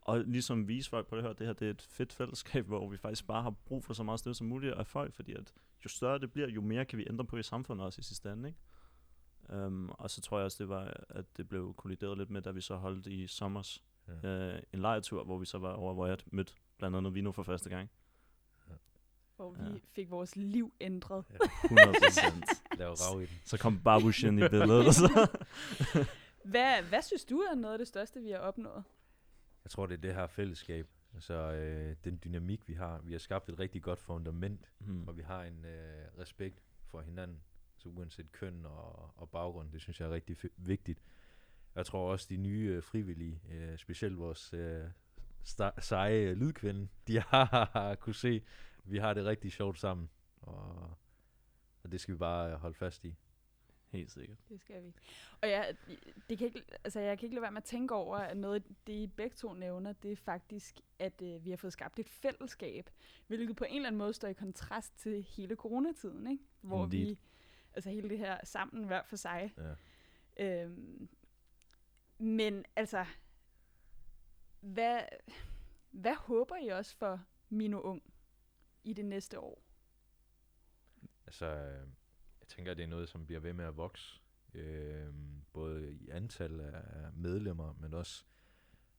[0.00, 2.88] Og ligesom vise folk på det her, det her det er et fedt fællesskab, hvor
[2.88, 5.52] vi faktisk bare har brug for så meget støtte som muligt af folk, fordi at
[5.84, 8.32] jo større det bliver, jo mere kan vi ændre på i samfundet også i sidste
[8.32, 8.58] ende, ikke?
[9.66, 12.50] Um, og så tror jeg også, det var, at det blev kollideret lidt med, da
[12.50, 13.84] vi så holdt i sommers
[14.22, 14.54] ja.
[14.54, 17.42] uh, en lejetur, hvor vi så var over, hvor jeg mødte blandt andet Vino for
[17.42, 17.90] første gang.
[19.38, 19.78] Hvor vi ja.
[19.92, 21.24] fik vores liv ændret.
[21.30, 21.36] Ja.
[21.64, 22.44] 100 procent.
[22.80, 23.38] rav i den.
[23.44, 24.86] Så kom Barbushin i billedet.
[24.86, 25.28] Og så.
[26.52, 28.84] hvad, hvad synes du er noget af det største, vi har opnået?
[29.64, 30.86] Jeg tror, det er det her fællesskab.
[31.14, 33.00] Altså øh, den dynamik, vi har.
[33.04, 35.08] Vi har skabt et rigtig godt fundament, hmm.
[35.08, 37.40] og vi har en øh, respekt for hinanden.
[37.76, 41.02] Så uanset køn og, og baggrund, det synes jeg er rigtig vigtigt.
[41.74, 44.84] Jeg tror også, de nye øh, frivillige, øh, specielt vores øh,
[45.80, 48.42] seje lydkvinde, de har kunne se,
[48.90, 50.10] vi har det rigtig sjovt sammen.
[50.40, 50.96] Og,
[51.82, 53.14] og det skal vi bare holde fast i.
[53.88, 54.38] Helt sikkert.
[54.48, 54.92] Det skal vi.
[55.40, 55.76] Og jeg,
[56.28, 58.64] det kan ikke, altså jeg kan ikke lade være med at tænke over, at noget
[58.86, 62.08] det I begge to nævner, det er faktisk, at øh, vi har fået skabt et
[62.08, 62.90] fællesskab,
[63.26, 66.44] hvilket på en eller anden måde står i kontrast til hele coronatiden, ikke?
[66.60, 67.06] hvor Indeed.
[67.06, 67.18] vi
[67.74, 69.54] altså hele det her sammen hver for sig.
[69.56, 69.74] Ja.
[70.44, 71.08] Øhm,
[72.18, 73.04] men altså,
[74.60, 75.00] hvad,
[75.90, 78.02] hvad håber I også for Mino Ung
[78.88, 79.62] i det næste år?
[81.26, 81.88] Altså, øh,
[82.40, 84.20] jeg tænker, at det er noget, som bliver ved med at vokse.
[84.54, 85.14] Øh,
[85.52, 88.24] både i antal af medlemmer, men også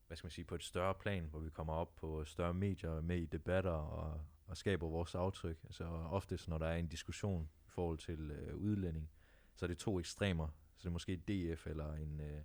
[0.08, 3.02] hvad skal man sige, på et større plan, hvor vi kommer op på større medier
[3.02, 5.58] med i debatter og, og skaber vores aftryk.
[5.64, 9.10] Altså oftest, når der er en diskussion i forhold til øh, udlænding,
[9.56, 10.48] så er det to ekstremer.
[10.48, 12.42] Så det er måske DF eller en øh,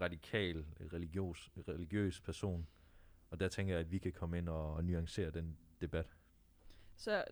[0.00, 2.68] radikal, religiøs, religiøs person.
[3.30, 6.16] Og der tænker jeg, at vi kan komme ind og, og nuancere den debat.
[6.96, 7.24] Så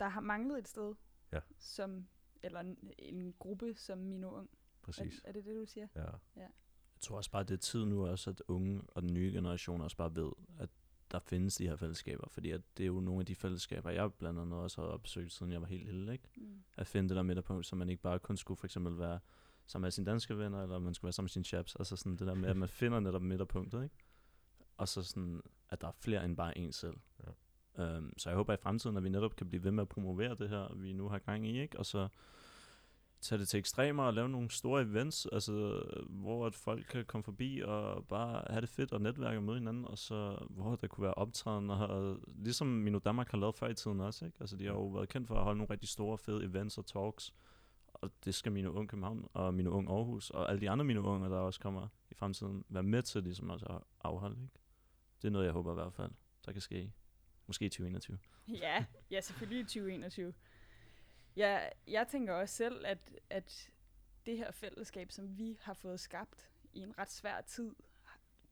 [0.00, 0.94] der har manglet et sted,
[1.32, 1.40] ja.
[1.58, 2.08] som,
[2.42, 4.50] eller en, en gruppe som Mino Ung.
[4.82, 5.20] Præcis.
[5.24, 5.86] Er, er det det, du siger?
[5.94, 6.02] Ja.
[6.36, 6.48] ja.
[6.96, 9.32] Jeg tror også bare, at det er tid nu også, at unge og den nye
[9.32, 10.68] generation også bare ved, at
[11.10, 14.12] der findes de her fællesskaber, fordi at det er jo nogle af de fællesskaber, jeg
[14.12, 16.28] blandt andet også har opsøgt, siden jeg var helt lille, ikke?
[16.36, 16.62] Mm.
[16.76, 19.20] At finde det der midterpunkt, så man ikke bare kun skulle for eksempel være
[19.66, 22.16] sammen med sine danske venner, eller man skulle være sammen med sine chaps, altså sådan
[22.16, 23.96] det der med, at man finder netop midterpunktet, ikke?
[24.76, 26.96] Og så sådan, at der er flere end bare en selv.
[27.26, 27.30] Ja.
[27.78, 30.34] Um, så jeg håber i fremtiden, at vi netop kan blive ved med at promovere
[30.34, 31.78] det her, vi nu har gang i, ikke?
[31.78, 32.08] Og så
[33.20, 37.24] tage det til ekstremer og lave nogle store events, altså, hvor at folk kan komme
[37.24, 40.86] forbi og bare have det fedt og netværke og møde hinanden, og så hvor der
[40.86, 44.36] kunne være optræden, og ligesom Mino Danmark har lavet før i tiden også, ikke?
[44.40, 46.86] Altså, de har jo været kendt for at holde nogle rigtig store, fede events og
[46.86, 47.34] talks,
[47.86, 51.02] og det skal Mino Ung København og Mino Ung Aarhus, og alle de andre Mino
[51.02, 54.54] Unger, der også kommer i fremtiden, være med til ligesom også at afholde, ikke?
[55.22, 56.10] Det er noget, jeg håber i hvert fald,
[56.46, 56.92] der kan ske.
[57.46, 58.18] Måske i 2021.
[58.48, 60.34] Ja, ja selvfølgelig i 2021.
[61.36, 62.98] Jeg, jeg tænker også selv, at,
[63.30, 63.70] at
[64.26, 67.74] det her fællesskab, som vi har fået skabt i en ret svær tid,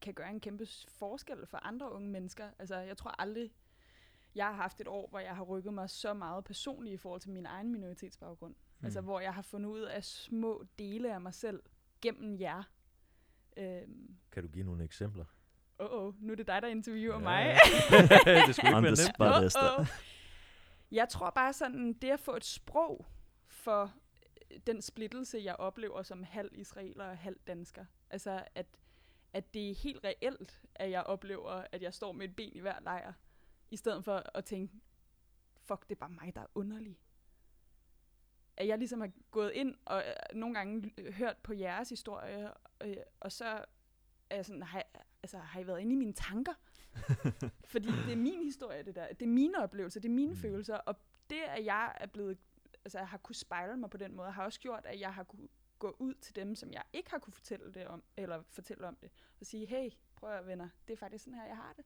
[0.01, 2.51] kan gøre en kæmpe forskel for andre unge mennesker.
[2.59, 3.53] Altså, jeg tror aldrig,
[4.35, 7.21] jeg har haft et år, hvor jeg har rykket mig så meget personligt i forhold
[7.21, 8.55] til min egen minoritetsbaggrund.
[8.55, 8.85] Mm.
[8.85, 11.63] Altså, hvor jeg har fundet ud af små dele af mig selv
[12.01, 12.63] gennem jer.
[13.57, 14.17] Øhm.
[14.33, 15.25] Kan du give nogle eksempler?
[15.79, 17.21] Åh, oh, nu er det dig, der interviewer ja.
[17.21, 17.45] mig.
[18.47, 19.57] det skulle ikke være nemt.
[19.57, 19.87] Oh, oh.
[20.91, 23.07] Jeg tror bare sådan, det at få et sprog
[23.47, 23.93] for
[24.51, 27.85] øh, den splittelse, jeg oplever som halv israeler og halv dansker.
[28.11, 28.67] Altså, at,
[29.33, 32.61] at det er helt reelt, at jeg oplever, at jeg står med et ben i
[32.61, 33.13] hver lejr,
[33.71, 34.75] i stedet for at tænke,
[35.63, 36.99] fuck, det er bare mig, der er underlig.
[38.57, 42.97] At jeg ligesom har gået ind og øh, nogle gange hørt på jeres historie, øh,
[43.21, 43.65] og så
[44.31, 44.85] er jeg sådan, har,
[45.25, 46.53] altså, har I været inde i mine tanker?
[47.73, 49.09] Fordi det er min historie, det der.
[49.09, 50.37] Det er mine oplevelser, det er mine Mm.
[50.37, 50.77] følelser.
[50.77, 50.97] Og
[51.31, 52.39] det, at jeg er blevet,
[52.85, 55.23] altså, jeg har kunne spejle mig på den måde, har også gjort, at jeg har
[55.25, 58.87] kunne gå ud til dem, som jeg ikke har kunne fortælle det om, eller fortælle
[58.89, 59.11] om det,
[59.41, 61.85] og sige, hey, prøv at venner, det er faktisk sådan her, jeg har det.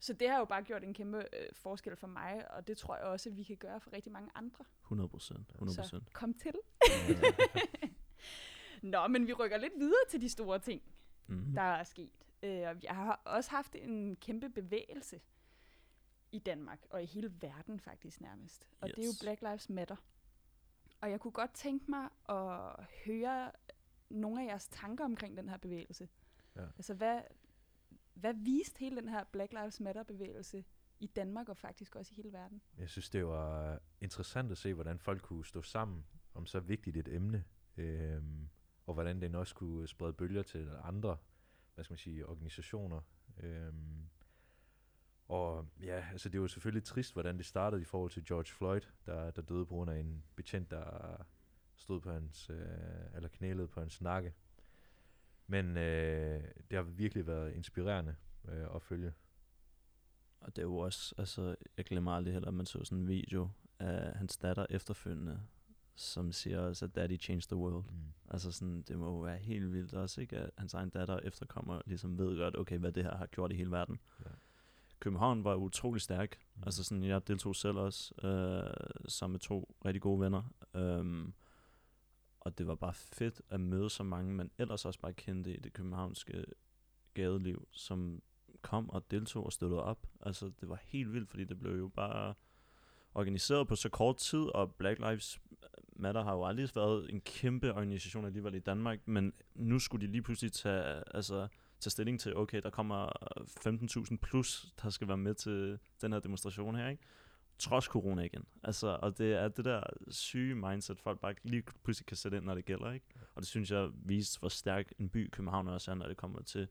[0.00, 2.96] Så det har jo bare gjort en kæmpe øh, forskel for mig, og det tror
[2.96, 4.64] jeg også, at vi kan gøre for rigtig mange andre.
[4.82, 5.48] 100 procent.
[5.50, 6.54] 100 Så kom til.
[8.82, 10.82] Nå, men vi rykker lidt videre til de store ting,
[11.26, 11.52] mm.
[11.54, 12.10] der er sket.
[12.42, 15.20] Øh, og jeg har også haft en kæmpe bevægelse
[16.32, 18.68] i Danmark, og i hele verden faktisk nærmest.
[18.80, 18.94] Og yes.
[18.94, 19.12] det er jo.
[19.20, 19.96] Black Lives Matter.
[21.00, 23.52] Og jeg kunne godt tænke mig at høre
[24.08, 26.08] nogle af jeres tanker omkring den her bevægelse.
[26.56, 26.64] Ja.
[26.76, 27.20] Altså, hvad,
[28.14, 30.64] hvad viste hele den her Black Lives Matter-bevægelse
[31.00, 32.62] i Danmark, og faktisk også i hele verden?
[32.78, 36.96] Jeg synes, det var interessant at se, hvordan folk kunne stå sammen om så vigtigt
[36.96, 37.44] et emne,
[37.76, 38.48] øhm,
[38.86, 41.16] og hvordan den også kunne sprede bølger til andre,
[41.80, 43.00] hvad skal man sige, organisationer.
[43.42, 44.08] Øhm,
[45.28, 48.80] og ja, altså det var selvfølgelig trist, hvordan det startede i forhold til George Floyd,
[49.06, 51.16] der, der døde på grund af en betjent, der
[51.76, 52.56] stod på hans, øh,
[53.14, 54.34] eller knælede på hans nakke.
[55.46, 58.16] Men øh, det har virkelig været inspirerende
[58.48, 59.12] øh, at følge.
[60.40, 63.08] Og det er jo også, altså, jeg glemmer aldrig heller, at man så sådan en
[63.08, 65.40] video af hans datter efterfølgende,
[65.94, 67.84] som siger også, at daddy changed the world.
[67.84, 67.96] Mm.
[68.28, 70.36] Altså sådan, det må jo være helt vildt også, ikke?
[70.36, 73.54] At hans egen datter efterkommer ligesom ved godt, okay, hvad det her har gjort i
[73.54, 74.00] hele verden.
[74.20, 74.30] Ja.
[75.00, 76.38] København var utrolig stærk.
[76.54, 76.62] Mm.
[76.66, 78.74] Altså sådan, jeg deltog selv også, øh,
[79.08, 80.42] sammen med to rigtig gode venner.
[80.74, 81.34] Um,
[82.40, 85.60] og det var bare fedt at møde så mange, man ellers også bare kendte i
[85.60, 86.44] det københavnske
[87.14, 88.22] gadeliv, som
[88.62, 90.06] kom og deltog og støttede op.
[90.20, 92.34] Altså, det var helt vildt, fordi det blev jo bare
[93.14, 95.40] organiseret på så kort tid, og Black Lives
[96.00, 100.12] Matter har jo aldrig været en kæmpe organisation alligevel i Danmark, men nu skulle de
[100.12, 101.48] lige pludselig tage, altså,
[101.80, 103.06] tage stilling til, okay, der kommer
[104.10, 107.02] 15.000 plus, der skal være med til den her demonstration her, ikke?
[107.58, 108.44] Trods corona igen.
[108.62, 112.44] Altså, og det er det der syge mindset, folk bare lige pludselig kan sætte ind,
[112.44, 113.06] når det gælder, ikke?
[113.34, 116.42] Og det synes jeg viste, hvor stærk en by København også er, når det kommer
[116.42, 116.68] til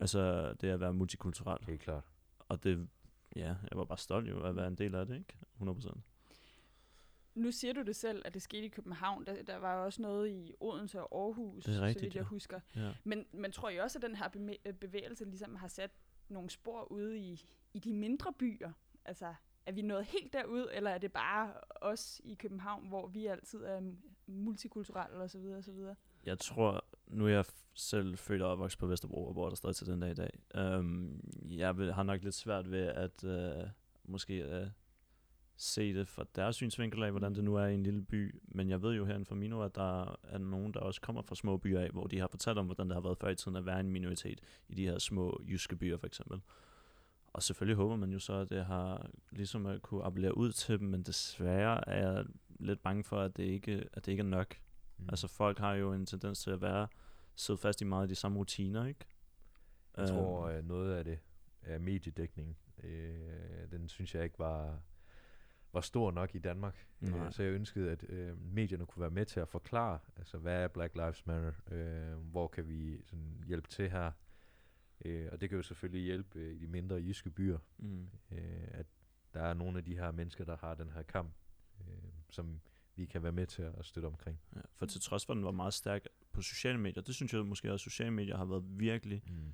[0.00, 1.66] altså, det at være multikulturelt.
[1.66, 2.04] Helt klart.
[2.38, 2.88] Og det,
[3.36, 5.36] ja, jeg var bare stolt jo at være en del af det, ikke?
[5.60, 6.00] 100%.
[7.40, 9.26] Nu siger du det selv, at det skete i København.
[9.26, 12.22] Der, der var også noget i Odense og Aarhus, Det er så rigtigt, vidt jeg
[12.22, 12.26] ja.
[12.28, 12.60] husker.
[12.76, 12.92] Ja.
[13.04, 14.28] Men, men tror I også, at den her
[14.66, 15.90] øh, bevægelse ligesom har sat
[16.28, 18.72] nogle spor ude i, i de mindre byer?
[19.04, 19.34] Altså,
[19.66, 23.64] er vi nået helt derud, eller er det bare os i København, hvor vi altid
[23.64, 23.80] er
[24.26, 25.94] multikulturelle og så videre og så videre?
[26.24, 29.76] Jeg tror, nu er jeg selv født og opvokset på Vesterbro, og bor der stadig
[29.76, 30.30] til den dag i dag.
[30.78, 33.68] Um, jeg vil, har nok lidt svært ved at uh,
[34.04, 34.68] måske uh,
[35.62, 38.40] se det fra deres synsvinkel af, hvordan det nu er i en lille by.
[38.44, 41.34] Men jeg ved jo herinde fra Mino, at der er nogen, der også kommer fra
[41.34, 43.56] små byer af, hvor de har fortalt om, hvordan det har været før i tiden
[43.56, 46.40] at være en minoritet i de her små jyske byer for eksempel.
[47.32, 50.78] Og selvfølgelig håber man jo så, at det har ligesom at kunne appellere ud til
[50.78, 52.24] dem, men desværre er jeg
[52.60, 54.54] lidt bange for, at det ikke, at det ikke er nok.
[54.98, 55.08] Mm.
[55.08, 56.88] Altså folk har jo en tendens til at være
[57.36, 59.04] sidde fast i meget af de samme rutiner, ikke?
[59.96, 61.18] Jeg tror, Øhm, at noget af det
[61.62, 62.58] er mediedækning.
[62.82, 64.80] Øh, den synes jeg ikke var,
[65.72, 66.86] var stor nok i Danmark.
[67.00, 67.26] Nej.
[67.26, 70.62] Øh, så jeg ønskede, at øh, medierne kunne være med til at forklare, altså hvad
[70.62, 71.52] er Black Lives Matter?
[71.70, 74.12] Øh, hvor kan vi sådan, hjælpe til her?
[75.04, 78.68] Øh, og det kan jo selvfølgelig hjælpe øh, i de mindre jyske byer, mm, øh,
[78.70, 78.86] at
[79.34, 81.34] der er nogle af de her mennesker, der har den her kamp,
[81.80, 81.86] øh,
[82.30, 82.60] som
[82.96, 84.40] vi kan være med til at støtte omkring.
[84.56, 84.60] ja.
[84.74, 87.46] For til trods for, at den var meget stærk på sociale medier, det synes jeg
[87.46, 89.52] måske også, at sociale medier har været virkelig Mm.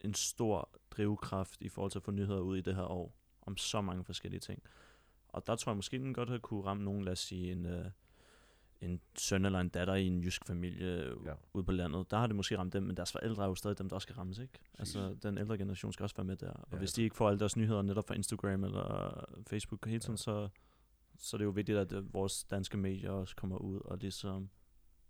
[0.00, 3.56] en stor drivkraft i forhold til at få nyheder ud i det her år, om
[3.56, 4.62] så mange forskellige ting.
[5.34, 7.66] Og der tror jeg måske, den godt havde kunne ramme nogen, lad os sige, en,
[7.66, 7.84] øh,
[8.80, 11.34] en søn eller en datter i en jysk familie Ja.
[11.54, 12.10] ude på landet.
[12.10, 14.04] Der har det måske ramt dem, men deres forældre er jo stadig dem, der også
[14.04, 14.58] skal rammes, ikke?
[14.78, 16.50] Altså, den ældre generation skal også være med der.
[16.50, 20.00] Og Ja, hvis de ikke får alle deres nyheder netop fra Instagram eller Facebook hele
[20.00, 20.16] tiden, Ja.
[20.16, 20.48] så,
[21.18, 24.50] så er det jo vigtigt, at øh, vores danske medier også kommer ud og ligesom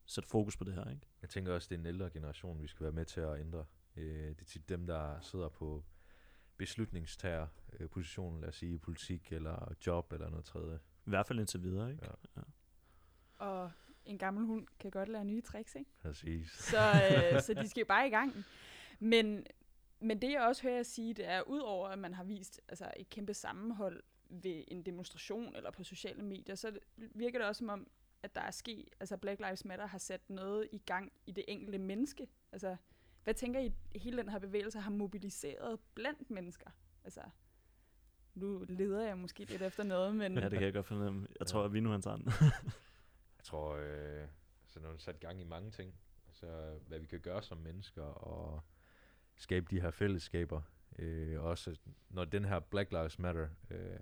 [0.06, 1.06] sætter fokus på det her, ikke?
[1.22, 3.64] Jeg tænker også, det er en ældre generation, vi skal være med til at ændre.
[3.96, 5.84] Øh, det er tit dem, der sidder på
[6.56, 7.46] beslutningstager
[7.90, 10.78] positionen, lad os sige, i politik eller job eller noget tredje.
[11.06, 12.06] I hvert fald indtil videre, ikke?
[12.36, 12.42] Ja.
[13.38, 13.70] Og
[14.04, 15.90] en gammel hund kan godt lære nye tricks, ikke?
[16.02, 16.50] Præcis.
[16.50, 18.44] Så, øh, så de skal jo bare i gang.
[18.98, 19.46] Men,
[20.00, 22.90] men det jeg også hører jer sige, det er, udover at man har vist altså,
[22.96, 27.68] et kæmpe sammenhold ved en demonstration eller på sociale medier, så virker det også som
[27.68, 27.88] om,
[28.22, 31.44] at der er sket, altså Black Lives Matter har sat noget i gang i det
[31.48, 32.28] enkelte menneske.
[32.52, 32.76] Altså,
[33.24, 36.70] hvad tænker I, hele den her bevægelse har mobiliseret blandt mennesker?
[37.04, 37.20] Altså,
[38.34, 41.26] nu leder jeg måske lidt efter noget, men Ja, det kan jeg godt fornemme.
[41.38, 41.66] Jeg tror, Ja.
[41.66, 42.26] at vi nu tager den.
[43.38, 44.28] Jeg tror, øh,
[44.62, 45.94] altså, når man sat gang i mange ting.
[46.28, 48.62] Altså, hvad vi kan gøre som mennesker, og
[49.36, 50.62] skabe de her fællesskaber.
[50.98, 51.76] Øh, også
[52.10, 53.98] når den her Black Lives Matter øh,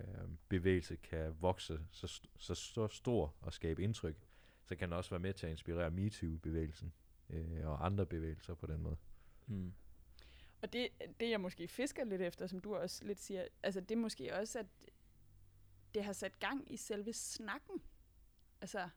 [0.49, 4.15] bevægelse kan vokse så, st- så, så stor og skabe indtryk,
[4.65, 6.93] så kan den også være med til at inspirere MeToo-bevægelsen
[7.29, 8.97] øh, og andre bevægelser på den måde.
[9.47, 9.73] Mm.
[10.61, 10.87] Og det,
[11.19, 14.35] det, jeg måske fisker lidt efter, som du også lidt siger, altså det er måske
[14.35, 14.65] også, at
[15.93, 17.81] det har sat gang i selve snakken.
[18.61, 18.89] Altså,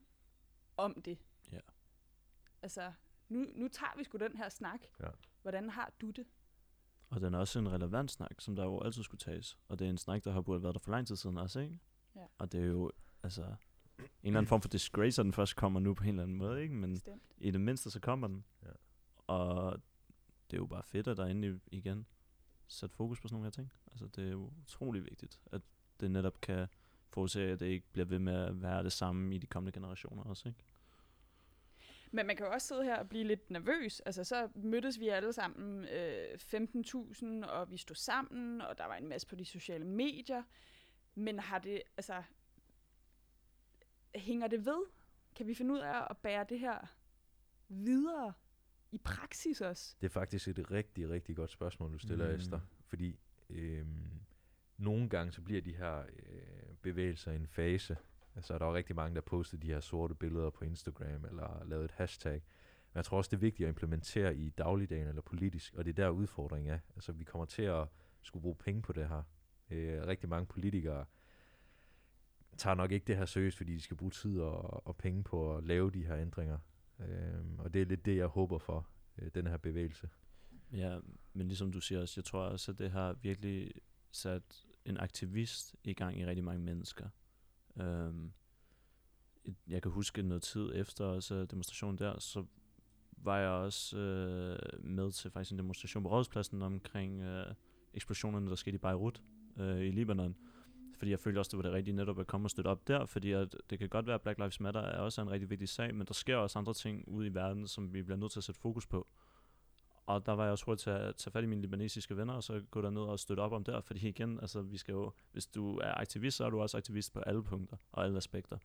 [0.77, 1.19] om det.
[1.53, 1.61] Ja.
[2.63, 2.93] Altså,
[3.29, 4.81] nu, nu tager vi sgu den her snak.
[5.01, 5.09] Ja.
[5.43, 6.27] Hvordan har du det?
[7.11, 9.59] Og den er også en relevant snak, som der jo altid skulle tages.
[9.69, 11.61] Og det er en snak, der har burde været der for lang tid siden også,
[11.61, 11.79] ikke?
[12.17, 12.27] Ja.
[12.39, 15.81] Og det er jo, altså, en eller anden form for disgrace, at den først kommer
[15.81, 16.75] nu på en eller anden måde, ikke?
[16.75, 17.23] Men Bestemt.
[17.39, 18.45] i det mindste, så kommer den.
[18.63, 18.71] Ja.
[19.27, 19.83] Og
[20.51, 22.07] det er jo bare fedt, at der endelig igen
[22.69, 23.73] sat fokus på sådan nogle her ting.
[23.91, 25.63] Altså, det er jo utrolig vigtigt, at
[26.01, 26.67] det netop kan
[27.09, 30.23] forudse, at det ikke bliver ved med at være det samme i de kommende generationer
[30.23, 30.65] også, ikke?
[32.11, 34.01] Men man kan jo også sidde her og blive lidt nervøs.
[34.01, 38.95] Altså, så mødtes vi alle sammen øh, 15.000, og vi stod sammen, og der var
[38.95, 40.43] en masse på de sociale medier.
[41.15, 42.23] Men har det, altså,
[44.15, 44.85] hænger det ved?
[45.37, 46.97] Kan vi finde ud af at bære det her
[47.69, 48.33] videre
[48.93, 49.97] i praksis også?
[50.01, 52.35] Det er faktisk et rigtig, rigtig godt spørgsmål, du stiller, Mm.
[52.35, 52.61] Esther.
[52.87, 53.19] Fordi
[53.51, 54.11] øhm,
[54.77, 57.97] nogle gange så bliver de her øh, bevægelser i en fase.
[58.37, 61.65] Altså, der er jo rigtig mange, der postede de her sorte billeder på Instagram, eller
[61.65, 62.33] lavet et hashtag.
[62.93, 65.91] Men jeg tror også, det er vigtigt at implementere i dagligdagen eller politisk, og det
[65.99, 66.79] er der udfordringen er.
[66.95, 67.87] Altså, vi kommer til at
[68.23, 69.23] skulle bruge penge på det her.
[69.71, 71.05] Øh, rigtig mange politikere
[72.57, 75.57] tager nok ikke det her seriøst, fordi de skal bruge tid og, og penge på
[75.57, 76.59] at lave de her ændringer.
[77.01, 80.09] Øh, og det er lidt det, jeg håber for øh, den her bevægelse.
[80.73, 80.99] Ja,
[81.33, 83.73] men ligesom du siger også, jeg tror også, at det har virkelig
[84.13, 87.09] sat en aktivist i gang i rigtig mange mennesker.
[87.81, 88.33] Øhm,
[89.69, 92.45] jeg kan huske noget tid efter også øh, demonstrationen der, så
[93.13, 97.55] var jeg også øh, med til faktisk en demonstration på Rådspladsen omkring øh,
[97.95, 99.23] eksplosionerne, der skete i Beirut
[99.57, 100.37] øh, i Libanon.
[100.97, 103.07] Fordi jeg følte også, det var det rigtige netop at komme og støtte op der,
[103.07, 105.69] fordi at det kan godt være, at Black Lives Matter er også en rigtig vigtig
[105.69, 108.41] sag, men der sker også andre ting ude i verden, som vi bliver nødt til
[108.41, 109.07] at sætte fokus på.
[110.07, 112.43] Og der var jeg også hurtigt til at tage fat i mine libanesiske venner, og
[112.43, 115.47] så gå derned og støtte op om der, fordi igen, altså vi skal jo, hvis
[115.47, 118.59] du er aktivist, så er du også aktivist på alle punkter og alle aspekter.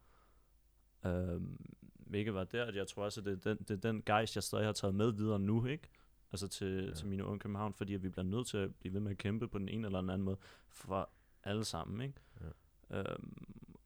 [1.05, 1.57] Øhm,
[1.97, 4.35] hvilket var der, at jeg tror også, at det er den, det er den gejst,
[4.35, 5.89] jeg stadig har taget med videre nu, ikke?
[6.31, 6.93] Altså til, ja.
[6.93, 9.17] Til mine unge København, fordi at vi bliver nødt til at blive ved med at
[9.17, 11.09] kæmpe på den ene eller den anden måde for
[11.43, 12.19] alle sammen, ikke?
[12.41, 12.99] Ja.
[12.99, 13.33] Øhm,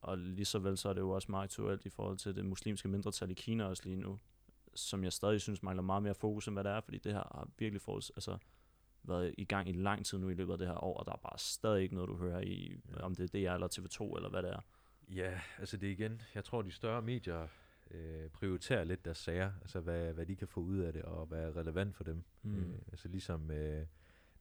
[0.02, 2.46] og lige så vel så er det jo også meget aktuelt i forhold til det
[2.46, 4.20] muslimske mindretal i Kina også lige nu,
[4.76, 7.20] som jeg stadig synes mangler meget mere fokus, end hvad det er, fordi det her
[7.36, 8.38] har virkelig forud, altså,
[9.04, 11.12] været i gang i lang tid nu i løbet af det her år, og der
[11.12, 13.02] er bare stadig ikke noget, du hører i, Ja.
[13.02, 14.60] om det er DR eller TV2 eller hvad det er.
[15.10, 17.48] Ja, altså det er igen, jeg tror de større medier
[17.92, 21.26] øh, prioriterer lidt deres sager, altså hvad, hvad de kan få ud af det, og
[21.26, 22.24] hvad er relevant for dem.
[22.44, 22.56] Mm.
[22.56, 23.86] Øh, altså ligesom øh,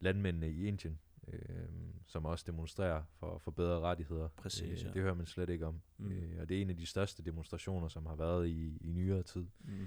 [0.00, 1.68] landmændene i Indien, øh,
[2.06, 4.28] som også demonstrerer for, for bedre rettigheder.
[4.28, 4.88] Præcis, ja.
[4.92, 5.80] Det hører man slet ikke om.
[5.98, 6.12] Mm.
[6.12, 9.22] Øh, og det er en af de største demonstrationer, som har været i, i nyere
[9.22, 9.46] tid.
[9.60, 9.86] Mm.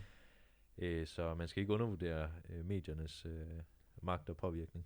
[0.78, 3.48] Øh, så man skal ikke undervurdere øh, mediernes øh,
[4.02, 4.86] magt og påvirkning.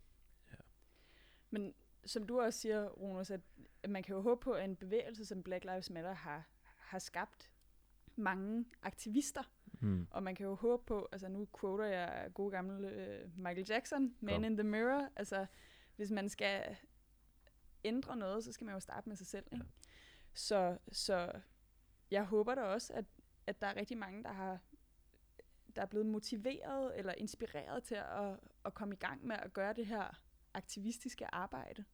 [1.49, 1.73] Men
[2.05, 3.41] som du også siger, Ronus, at
[3.83, 6.99] at man kan jo håbe på, at en bevægelse som Black Lives Matter har, har
[6.99, 7.51] skabt
[8.15, 9.43] mange aktivister,
[9.83, 10.07] Mm.
[10.11, 14.15] og man kan jo håbe på, altså nu quoter jeg gode gamle øh, Michael Jackson,
[14.19, 14.43] Man Kom.
[14.43, 15.45] in the Mirror, altså
[16.01, 16.77] hvis man skal
[17.83, 19.65] ændre noget, så skal man jo starte med sig selv, ikke?
[19.65, 19.71] Ja.
[20.33, 21.31] Så, så
[22.11, 23.05] jeg håber da også, at,
[23.47, 24.59] at der er rigtig mange, der har
[25.75, 29.73] der er blevet motiveret eller inspireret til at, at komme i gang med at gøre
[29.73, 30.21] det her
[30.53, 31.85] aktivistiske arbejde.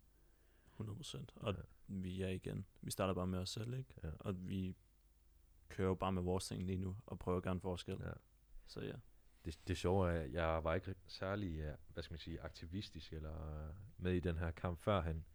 [0.72, 1.34] 100 procent.
[1.36, 1.62] Og Ja.
[1.88, 3.94] vi er igen, vi starter bare med os selv, ikke?
[4.04, 4.10] Ja.
[4.20, 4.76] Og vi
[5.70, 7.98] kører jo bare med vores ting lige nu, og prøver at gøre en forskel.
[8.00, 8.12] Ja.
[8.68, 8.96] Så ja.
[9.48, 13.14] Det, det sjove er, at jeg var ikke særlig, øh, hvad skal man sige, aktivistisk
[13.14, 15.26] eller øh, med i den her kamp førhen.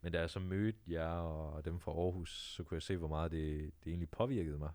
[0.00, 3.08] Men da jeg så mødte jer og dem fra Aarhus, så kunne jeg se, hvor
[3.08, 4.70] meget det, det egentlig påvirkede mig.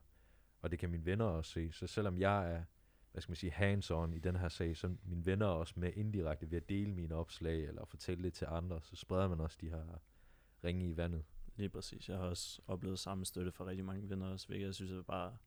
[0.62, 1.72] Og det kan mine venner også se.
[1.72, 2.64] Så selvom jeg er,
[3.12, 6.52] hvad skal man sige, hands-on i den her sag, så mine venner også med indirekte
[6.52, 9.70] ved at dele mine opslag eller fortælle det til andre, så spreder man også de
[9.70, 10.02] her
[10.64, 11.24] ringe i vandet.
[11.56, 12.10] Lige præcis.
[12.10, 15.02] Jeg har også oplevet samme støtte fra rigtig mange venner også, hvilket jeg synes er
[15.02, 15.38] bare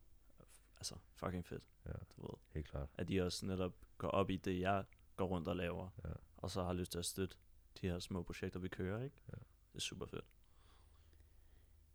[0.83, 1.65] altså, fucking fedt.
[1.87, 1.93] Ja.
[1.93, 2.35] Du ved.
[2.55, 2.89] Helt klart.
[2.95, 4.85] At de også netop går op i det, jeg
[5.17, 6.13] går rundt og laver, Ja.
[6.37, 7.37] og så har lyst til at støtte
[7.81, 9.17] de her små projekter, vi kører, ikke?
[9.29, 9.37] Ja.
[9.73, 10.25] Det er super fedt.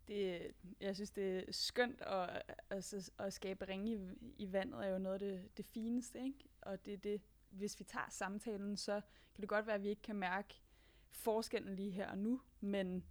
[0.08, 3.98] det, jeg synes, det er skønt at, altså, at skabe ringe i,
[4.38, 6.38] i vandet, er jo noget af det, det fineste, ikke?
[6.62, 7.20] Og det er det,
[7.50, 9.00] hvis vi tager samtalen, så
[9.34, 10.54] kan det godt være, at vi ikke kan mærke
[11.10, 13.04] forskellen lige her og nu, men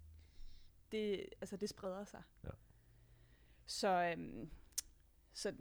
[0.91, 2.23] det, altså, det spreder sig.
[2.43, 2.49] Ja.
[3.65, 3.87] Så,
[4.17, 4.49] øhm,
[5.37, 5.53] så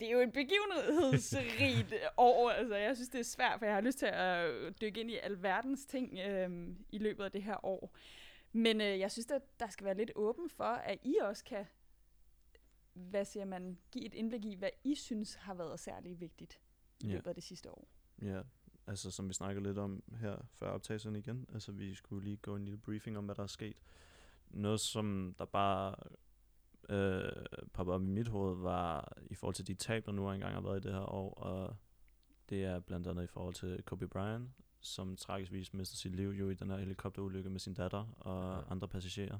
[0.00, 2.50] det er jo et begivenhedsrigt år.
[2.50, 4.50] Altså, jeg synes, det er svært, for jeg har lyst til at
[4.80, 7.96] dykke ind i alverdens ting øh, i løbet af det her år.
[8.52, 11.66] Men øh, jeg synes, at der skal være lidt åben for, at I også kan,
[12.92, 16.60] hvad siger man, give et indblik i, hvad I synes har været særlig vigtigt
[17.00, 17.88] i løbet af det sidste år.
[18.22, 18.42] Ja,
[18.86, 22.56] altså som vi snakker lidt om her før optagelsen igen, altså vi skulle lige gå
[22.56, 23.76] en lille briefing om, hvad der er sket.
[24.50, 25.94] Noget, som der bare
[26.88, 27.32] øh,
[27.72, 30.60] poppede op i mit hoved, var i forhold til de tab, der nu engang har
[30.60, 31.76] været i det her år, og
[32.50, 36.50] det er blandt andet i forhold til Kobe Bryant, som tragiskvis mistede sit liv jo
[36.50, 38.70] i den her helikopterulykke med sin datter og Ja.
[38.70, 39.38] andre passagerer.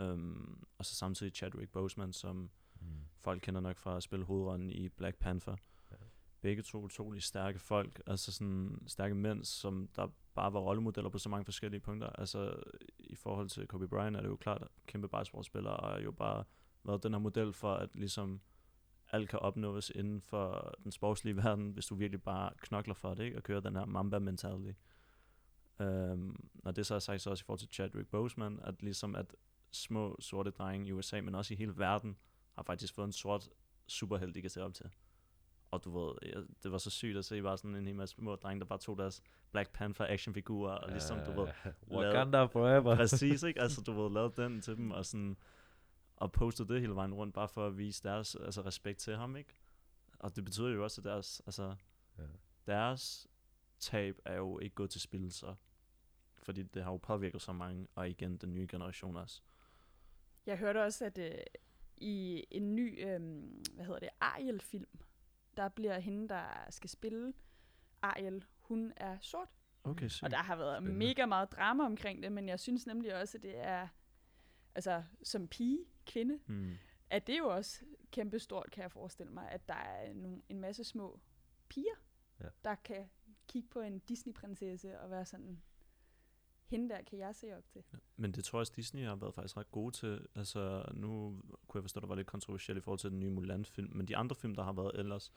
[0.00, 2.86] Um, og så samtidig Chadwick Boseman, som Mm.
[3.18, 5.56] folk kender nok fra at spille hovedrollen i Black Panther.
[5.90, 5.96] Ja.
[6.40, 11.18] Begge to utrolig stærke folk, altså sådan stærke mænd, som der bare var rollemodeller på
[11.18, 12.06] så mange forskellige punkter.
[12.08, 12.62] Altså
[12.98, 16.44] i forhold til Kobe Bryant er det jo klart kæmpe basketballspiller, og jo bare
[16.84, 18.40] været den her model for, at ligesom
[19.12, 23.24] alt kan opnås inden for den sportslige verden, hvis du virkelig bare knokler for det,
[23.24, 23.36] ikke?
[23.36, 24.78] og kører den her mamba mentality.
[25.78, 29.14] Um, når det så er sagt, så også i forhold til Chadwick Boseman, at ligesom
[29.14, 29.34] at
[29.70, 32.16] små sorte drenge i USA, men også i hele verden,
[32.54, 33.48] har faktisk fået en sort
[33.86, 34.90] superhelt, de kan se op til.
[35.70, 38.14] Og du ved, jeg, det var så sygt at se bare sådan en hel masse
[38.14, 41.48] små drenge, der bare tog deres Black Panther actionfigurer, og ligesom, du ved,
[41.90, 42.96] Wakanda forever.
[42.96, 43.60] præcis, ikke?
[43.60, 45.36] Altså, du ved, lavede den til dem, og sådan,
[46.24, 49.36] og postede det hele vejen rundt, bare for at vise deres altså, respekt til ham,
[49.36, 49.54] ikke?
[50.18, 51.76] Og det betyder jo også, at deres, altså,
[52.18, 52.22] Ja.
[52.66, 53.26] deres
[53.78, 55.54] tab er jo ikke gået til spil, så.
[56.42, 59.42] Fordi det har jo påvirket så mange, og igen den nye generation også.
[60.46, 61.38] Jeg hørte også, at øh,
[61.96, 63.20] i en ny, øh,
[63.74, 64.98] hvad hedder det, Ariel-film,
[65.56, 67.32] der bliver hende, der skal spille
[68.02, 69.48] Ariel, hun er sort.
[69.84, 70.24] Okay, sygt.
[70.24, 70.98] Og der har været Spændende.
[71.06, 73.88] mega meget drama omkring det, men jeg synes nemlig også, at det er,
[74.74, 76.72] altså som pige, kvinde, Hmm.
[77.10, 80.84] at det jo også kæmpestort, kan jeg forestille mig, at der er nogle, en masse
[80.84, 81.20] små
[81.68, 81.94] piger,
[82.40, 82.48] Ja.
[82.64, 83.04] der kan
[83.48, 85.62] kigge på en Disney-prinsesse og være sådan,
[86.66, 87.82] hende der kan jeg se op til.
[88.16, 90.26] Men det tror jeg også, Disney har været faktisk ret gode til.
[90.34, 93.30] Altså, nu kunne jeg forstå, at der var lidt kontroversielt i forhold til den nye
[93.30, 95.32] Mulan-film, men de andre film, der har været ellers,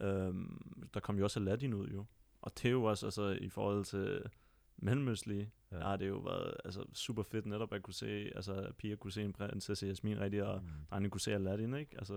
[0.00, 2.04] øhm, der kom jo også Aladdin ud jo.
[2.40, 4.30] Og det er jo også, altså, i forhold til
[4.76, 5.76] mellemøstlige, Ja.
[5.76, 5.82] ja.
[5.82, 9.12] har det jo været altså, super fedt netop at kunne se, altså, at piger kunne
[9.12, 10.68] se en prinsesse Jasmin rigtig, og Mm.
[10.90, 11.98] drengene kunne se Aladdin, ikke?
[11.98, 12.14] Altså,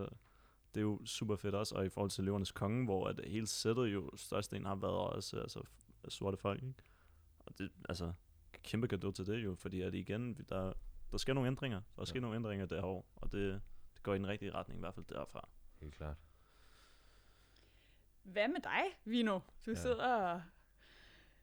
[0.74, 3.48] det er jo super fedt også, og i forhold til Løvernes Konge, hvor at hele
[3.48, 5.62] sættet jo størstedelen har været også altså,
[6.10, 6.74] sorte folk, ikke?
[7.40, 8.14] Og det, altså,
[8.64, 10.74] kæmpe gave til det jo, fordi at igen, der,
[11.12, 11.82] der sker nogle ændringer.
[11.96, 12.22] Der sker Ja.
[12.22, 13.62] nogle ændringer år, og det,
[13.94, 15.50] det går i den rigtige retning, i hvert fald derfra.
[15.82, 16.18] Helt klart.
[18.24, 19.40] Hvad med dig, Vino?
[19.66, 19.76] Du ja.
[19.76, 20.42] sidder og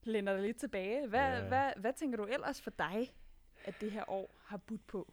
[0.07, 1.09] lænder dig lidt tilbage.
[1.09, 1.37] Hvad, Ja.
[1.43, 1.49] ja.
[1.49, 3.15] hvad, hvad tænker du ellers for dig,
[3.65, 5.13] at det her år har budt på?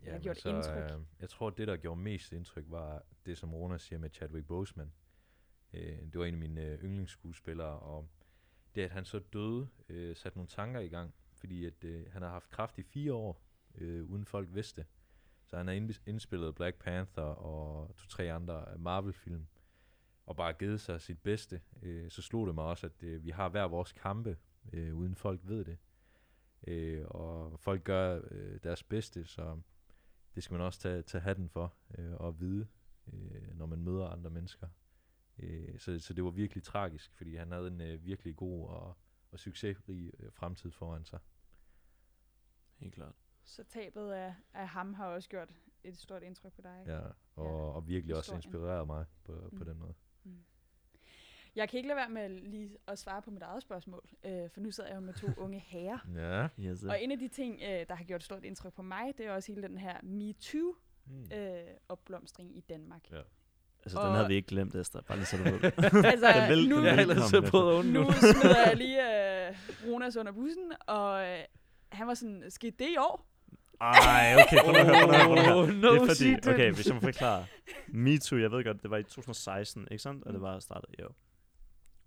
[0.00, 0.90] har Jamen, gjort indtryk?
[0.90, 4.46] Øh, jeg tror, det, der gjorde mest indtryk, var det, som Rona siger med Chadwick
[4.46, 4.92] Boseman.
[5.72, 8.08] Øh, det var en af mine øh, yndlingsskuespillere, og
[8.74, 12.22] det, at han så døde, øh, satte nogle tanker i gang, fordi at, øh, han
[12.22, 13.42] har haft kraft i fire år,
[13.74, 14.86] øh, uden folk vidste.
[15.46, 15.74] Så han har
[16.06, 19.46] indspillet Black Panther og to-tre andre Marvel-film,
[20.30, 21.60] og bare givet sig sit bedste.
[21.82, 24.36] Øh, så slog det mig også, at øh, vi har hver vores kampe,
[24.72, 25.78] øh, uden folk ved det.
[26.66, 29.60] Øh, og folk gør øh, deres bedste, så
[30.34, 32.66] det skal man også tage, tage hatten for øh, og vide,
[33.12, 34.68] øh, når man møder andre mennesker.
[35.38, 38.96] Øh, så, så det var virkelig tragisk, fordi han havde en øh, virkelig god og,
[39.32, 41.18] og succesrig øh, fremtid foran sig.
[42.76, 43.14] Helt klart.
[43.44, 46.84] Så tabet af, af ham har også gjort et stort indtryk på dig.
[46.86, 47.00] Ja,
[47.36, 49.58] og, Ja, og virkelig også inspireret mig på, mm.
[49.58, 49.70] på Mm.
[49.70, 49.94] den måde.
[51.56, 54.60] Jeg kan ikke lade være med lige at svare på mit eget spørgsmål, øh, for
[54.60, 55.98] nu sidder jeg jo med to unge herrer.
[56.14, 56.48] Ja.
[56.70, 59.12] Yes, Og en af de ting, øh, der har gjort et stort indtryk på mig,
[59.18, 62.52] det er også hele den her MeToo-opblomstring Mm.
[62.54, 63.10] øh, i Danmark.
[63.12, 63.20] Ja.
[63.84, 65.00] altså, og- den havde vi ikke glemt, Esther.
[65.00, 65.60] Bare lige så du ved.
[66.12, 69.02] altså, Den vil- nu, den vil komme nu smider jeg lige
[69.48, 69.54] øh,
[69.86, 71.38] Ronas under bussen, og øh,
[71.88, 73.29] han var sådan, skete det i år?
[73.80, 75.56] Ej, okay, prøv at høre, prøv at høre, prøv nu at høre.
[75.56, 77.46] Oh, no, det er fordi, okay, hvis jeg må forklare.
[77.88, 80.24] MeToo, jeg ved godt, det var i 2016, ikke sandt?
[80.24, 80.44] Og det Mm.
[80.44, 81.08] var startet, jo.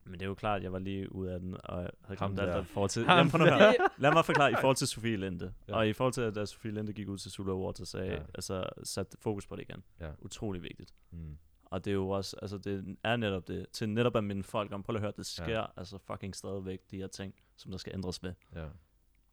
[0.06, 2.20] Men det er jo klart, at jeg var lige ude af den, og jeg havde
[2.20, 2.64] Ham glemt alt der.
[2.64, 3.06] forhold til...
[3.06, 3.74] Ham Jamen, høre.
[3.98, 5.54] Lad mig forklare i forhold til Sofie Linde.
[5.68, 5.76] Ja.
[5.76, 8.12] Og i forhold til, at da Sofie Linde gik ud til Sula Awards og sagde,
[8.12, 8.20] Ja.
[8.36, 9.84] altså satte fokus på det igen.
[10.02, 10.10] Ja.
[10.20, 10.94] Utrolig vigtigt.
[11.12, 11.38] Mm.
[11.66, 14.72] Og det er jo også, altså det er netop det, til netop at minde folk
[14.74, 15.60] om, prøv lige at høre, det sker Ja.
[15.60, 15.66] ja.
[15.78, 18.34] altså fucking stadigvæk, de her ting, som der skal ændres ved.
[18.56, 18.66] Ja.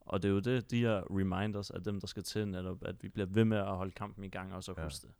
[0.00, 3.02] Og det er jo det, de her reminders af dem, der skal til netop, at
[3.02, 4.84] vi bliver ved med at holde kampen i gang, og så Ja.
[4.84, 5.14] huske det.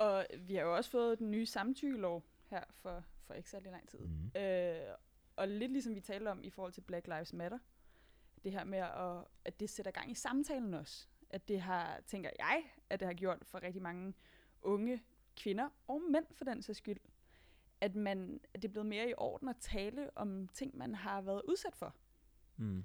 [0.00, 3.88] og vi har jo også fået den nye samtykkelov her for, for ikke særlig lang
[3.88, 3.98] tid.
[3.98, 4.40] Mm.
[4.40, 4.94] Øh,
[5.36, 7.58] og lidt ligesom vi talte om i forhold til Black Lives Matter,
[8.44, 11.06] det her med, at, at det sætter gang i samtalen også.
[11.30, 14.14] At det har, tænker jeg, at det har gjort for rigtig mange
[14.62, 15.02] unge
[15.36, 17.00] kvinder og mænd for den sags skyld,
[17.80, 21.20] at, man, at det er blevet mere i orden at tale om ting, man har
[21.20, 21.94] været udsat for.
[22.56, 22.84] Mm.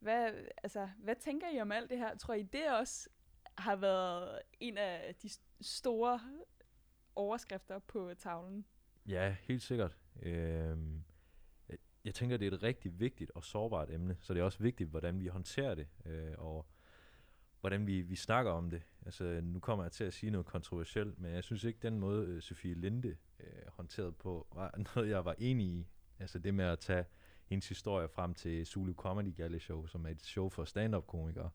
[0.00, 0.32] Hvad,
[0.62, 2.16] altså, hvad tænker I om alt det her?
[2.16, 3.08] Tror I, det også
[3.58, 5.28] har været en af de
[5.60, 6.20] store
[7.14, 8.66] overskrifter på tavlen?
[9.06, 9.96] Ja, helt sikkert.
[10.22, 11.04] Øhm,
[11.68, 14.62] jeg- jeg tænker, det er et rigtig vigtigt og sårbart emne, så det er også
[14.62, 16.66] vigtigt, hvordan vi håndterer det, øh, og
[17.60, 18.82] hvordan vi, vi snakker om det.
[19.06, 22.26] Altså, nu kommer jeg til at sige noget kontroversielt, men jeg synes ikke, den måde,
[22.26, 25.86] øh, Sofie Linde øh, håndterede på, var noget, jeg var enig i.
[26.18, 27.04] Altså det med at tage
[27.46, 31.50] hendes historie frem til Zulu Comedy Galley Show, som er et show for stand-up-komikere.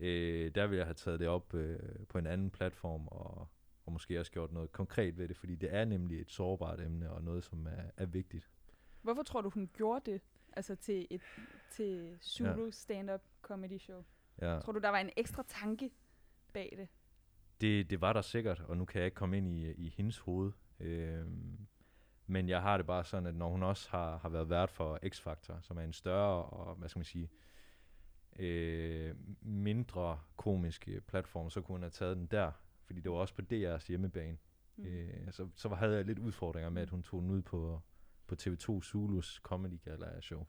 [0.00, 3.48] Øh, der ville jeg have taget det op øh, på en anden platform, og,
[3.86, 7.10] og måske også gjort noget konkret ved det, fordi det er nemlig et sårbart emne,
[7.10, 8.48] og noget, som er, er vigtigt.
[9.02, 10.20] Hvorfor tror du, hun gjorde det?
[10.52, 11.22] Altså til et
[11.70, 14.04] til Zulu stand-up comedy show.
[14.40, 14.58] Ja.
[14.60, 15.90] Tror du, der var en ekstra tanke
[16.52, 16.88] bag det?
[17.60, 20.18] Det, det var der sikkert, og nu kan jeg ikke komme ind i, i hendes
[20.18, 20.52] hoved.
[20.80, 21.66] Øhm,
[22.30, 24.98] men jeg har det bare sådan, at når hun også har, har været vært for
[25.06, 27.30] X-Factor, som er en større og, hvad skal man sige,
[28.38, 32.52] øh, mindre komisk øh, platform, så kunne hun have taget den der,
[32.86, 34.38] fordi det var også på DR's hjemmebane.
[34.76, 34.84] Mm.
[34.84, 34.90] Mm.
[34.90, 37.80] Øh, så, så havde jeg lidt udfordringer med, at hun tog den ud på,
[38.26, 40.46] på TV2 Zulus Comedy Gala show.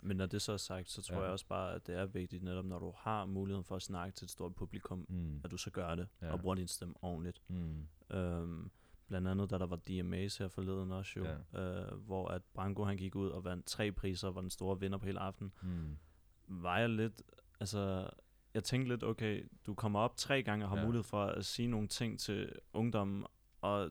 [0.00, 1.22] Men når det så er sagt, så tror Ja.
[1.22, 4.14] jeg også bare, at det er vigtigt, netop når du har muligheden for at snakke
[4.14, 5.40] til et stort publikum, Mm.
[5.44, 6.32] at du så gør det, Ja.
[6.32, 7.42] og bruger din stemme ordentligt.
[7.48, 7.86] Mm.
[8.10, 8.70] Øhm,
[9.08, 11.60] blandt andet, da der var DMA's her forleden også jo, Ja.
[11.92, 14.98] øh, hvor at Branko han gik ud og vandt tre priser, var den store vinder
[14.98, 15.96] på hele aftenen, Mm.
[16.48, 17.22] var jeg lidt,
[17.60, 18.10] altså,
[18.54, 20.84] jeg tænkte lidt, okay, du kommer op tre gange og har Ja.
[20.84, 23.24] mulighed for at sige nogle ting til ungdommen,
[23.60, 23.90] og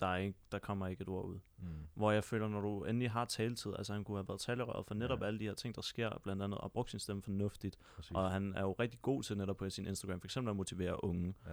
[0.00, 1.38] der, er ikke, der kommer ikke et ord ud.
[1.58, 1.66] Mm.
[1.94, 4.94] Hvor jeg føler, når du endelig har taletid, altså han kunne have været talerøret for
[4.94, 5.26] netop ja.
[5.26, 7.78] alle de her ting, der sker, blandt andet, og brugt sin stemme fornuftigt.
[7.96, 8.10] Præcis.
[8.10, 11.04] Og han er jo rigtig god til netop på sin Instagram, for eksempel at motivere
[11.04, 11.52] unge, Ja.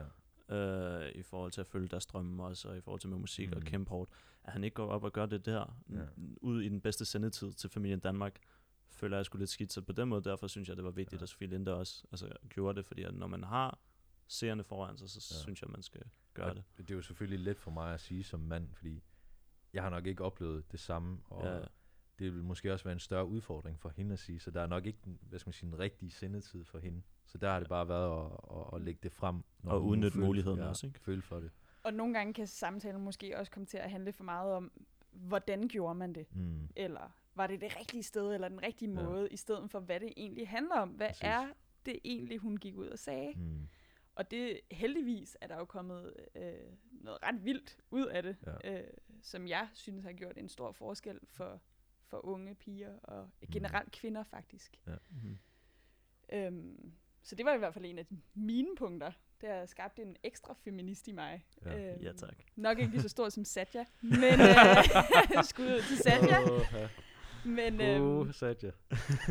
[0.49, 3.49] Øh, i forhold til at følge deres drømme også, og i forhold til med musik
[3.49, 3.55] mm.
[3.57, 4.11] og kæmpe hårdt.
[4.43, 6.05] At han ikke går op og gør det der, Ja.
[6.41, 8.39] ud i den bedste sendetid til familien Danmark,
[8.89, 9.73] føler jeg sgu lidt skidt.
[9.73, 11.23] Så på den måde, derfor synes jeg, det var vigtigt, Ja.
[11.23, 13.79] at Sofie Linde også altså, gjorde det, fordi at når man har
[14.27, 15.41] seerne foran sig, så ja.
[15.41, 16.01] synes jeg, man skal
[16.33, 16.63] gøre Og det.
[16.77, 19.03] Det er jo selvfølgelig let for mig at sige som mand, fordi
[19.73, 21.65] jeg har nok ikke oplevet det samme, og Ja.
[22.19, 24.67] Det vil måske også være en større udfordring for hende at sige, så der er
[24.67, 27.01] nok ikke den, hvad skal man sige, den rigtige sendetid for hende.
[27.25, 29.43] Så der har det bare været at, at, at lægge det frem.
[29.63, 30.99] når Og udnytte muligheden ja, også, ikke?
[30.99, 31.51] Føle for det.
[31.83, 34.71] Og nogle gange kan samtalen måske også komme til at handle for meget om,
[35.11, 36.35] hvordan gjorde man det?
[36.35, 36.67] Mm.
[36.75, 39.03] Eller var det det rigtige sted, eller den rigtige Ja.
[39.03, 40.89] måde, i stedet for, hvad det egentlig handler om.
[40.89, 41.21] Hvad Præcis.
[41.23, 41.47] er
[41.85, 43.33] det egentlig, hun gik ud og sagde?
[43.35, 43.67] Mm.
[44.15, 46.53] Og det heldigvis er der jo kommet øh,
[46.91, 48.79] noget ret vildt ud af det, Ja.
[48.81, 48.87] øh,
[49.21, 51.61] som jeg synes har gjort en stor forskel for,
[52.13, 53.47] for unge piger og Mm.
[53.51, 54.79] generelt kvinder faktisk.
[54.85, 55.37] Mm-hmm.
[56.33, 56.93] Øhm,
[57.23, 59.11] så det var i hvert fald en af mine punkter.
[59.41, 61.45] Det har skabt en ekstra feminist i mig.
[61.65, 61.91] Ja.
[61.93, 62.35] Øhm, Ja, tak.
[62.55, 66.39] Nok ikke lige så stor som Satya, men øh, skud ud til Satya.
[66.79, 66.89] Ja.
[67.45, 68.71] Men, øhm, Satya.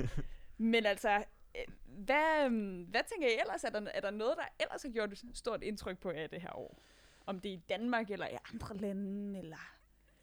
[0.73, 1.25] men altså,
[1.57, 3.65] øh, hvad, øhm, hvad tænker I ellers?
[3.65, 6.41] Er der, er der noget, der ellers har gjort et stort indtryk på jer det
[6.43, 6.83] her år?
[7.27, 9.57] Om det er i Danmark eller i andre lande, eller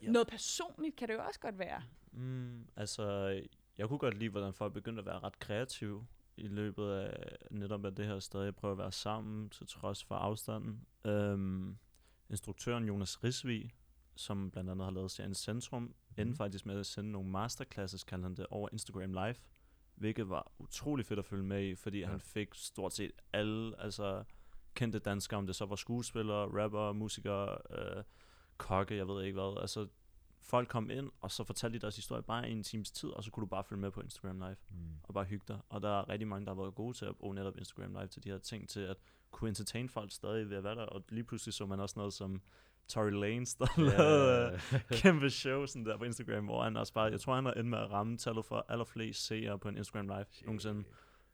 [0.01, 0.09] Ja.
[0.11, 1.83] noget personligt kan det jo også godt være.
[2.11, 3.03] Mm, altså,
[3.77, 6.07] jeg kunne godt lide, hvordan folk begyndte at være ret kreative
[6.37, 10.15] i løbet af netop af det her stadig prøve at være sammen til trods for
[10.15, 10.85] afstanden.
[11.05, 11.77] Øhm,
[12.29, 13.71] instruktøren Jonas Risvig,
[14.15, 15.93] som blandt andet har lavet serien Centrum, mm.
[16.17, 19.35] endte faktisk med at sende nogle masterclasses, kaldte han det, over Instagram Live,
[19.95, 22.07] hvilket var utrolig fedt at følge med i, fordi ja.
[22.07, 24.23] han fik stort set alle altså,
[24.73, 28.03] kendte danskere, om det så var skuespillere, rapper, musikere, øh,
[28.57, 29.61] kokke, jeg ved ikke hvad.
[29.61, 29.87] Altså,
[30.41, 33.23] folk kom ind, og så fortalte de deres historie bare i en times tid, og
[33.23, 34.77] så kunne du bare følge med på Instagram Live Mm.
[35.03, 35.59] og bare hygge dig.
[35.69, 38.07] Og der er rigtig mange, der har været gode til at bruge netop Instagram Live
[38.07, 38.97] til de her ting, til at
[39.31, 40.85] kunne entertain folk stadig ved at være der.
[40.85, 42.41] Og lige pludselig så man også noget som
[42.87, 43.87] Tory Lanez, der yeah.
[43.97, 47.45] lavede øh, kæmpe show sådan der på Instagram, hvor han også bare, jeg tror han
[47.45, 50.83] har endt med at ramme tallet for allerflest seere på en Instagram Live nogensinde.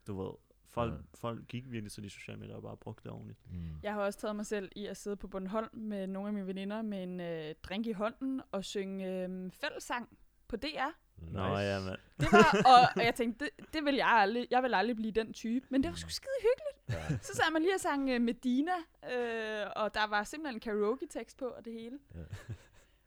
[0.08, 0.32] Du ved,
[0.76, 0.98] folk, Ja.
[1.16, 3.40] folk gik virkelig til de sociale medier og bare brugte det ordentligt.
[3.52, 3.80] Mm.
[3.84, 6.48] Jeg har også taget mig selv i at sidde på Bornholm med nogle af mine
[6.48, 10.18] veninder med en øh, drink i hånden og synge øh, fællessang
[10.48, 10.92] på DR.
[11.18, 12.00] Nå ja, mand.
[12.20, 15.12] Det var, og, og jeg tænkte, det, det vil jeg aldrig, jeg vil aldrig blive
[15.12, 17.02] den type, men det var sgu skide hyggeligt.
[17.12, 17.18] Ja.
[17.18, 18.72] Så sad man lige og sang øh, Medina,
[19.04, 22.00] øh, og der var simpelthen en karaoke-tekst på og det hele.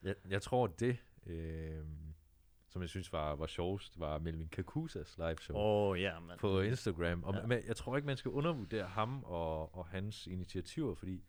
[0.03, 0.97] Jeg, jeg tror, det,
[1.27, 1.81] øh,
[2.69, 5.57] som jeg synes var, var sjovest, var Melvin Kakusas live show.
[5.59, 6.39] Oh, ja, mand.
[6.39, 7.25] på Instagram.
[7.25, 7.47] Og Ja.
[7.47, 11.25] men jeg tror ikke, man skal undervurdere ham og, og hans initiativer, fordi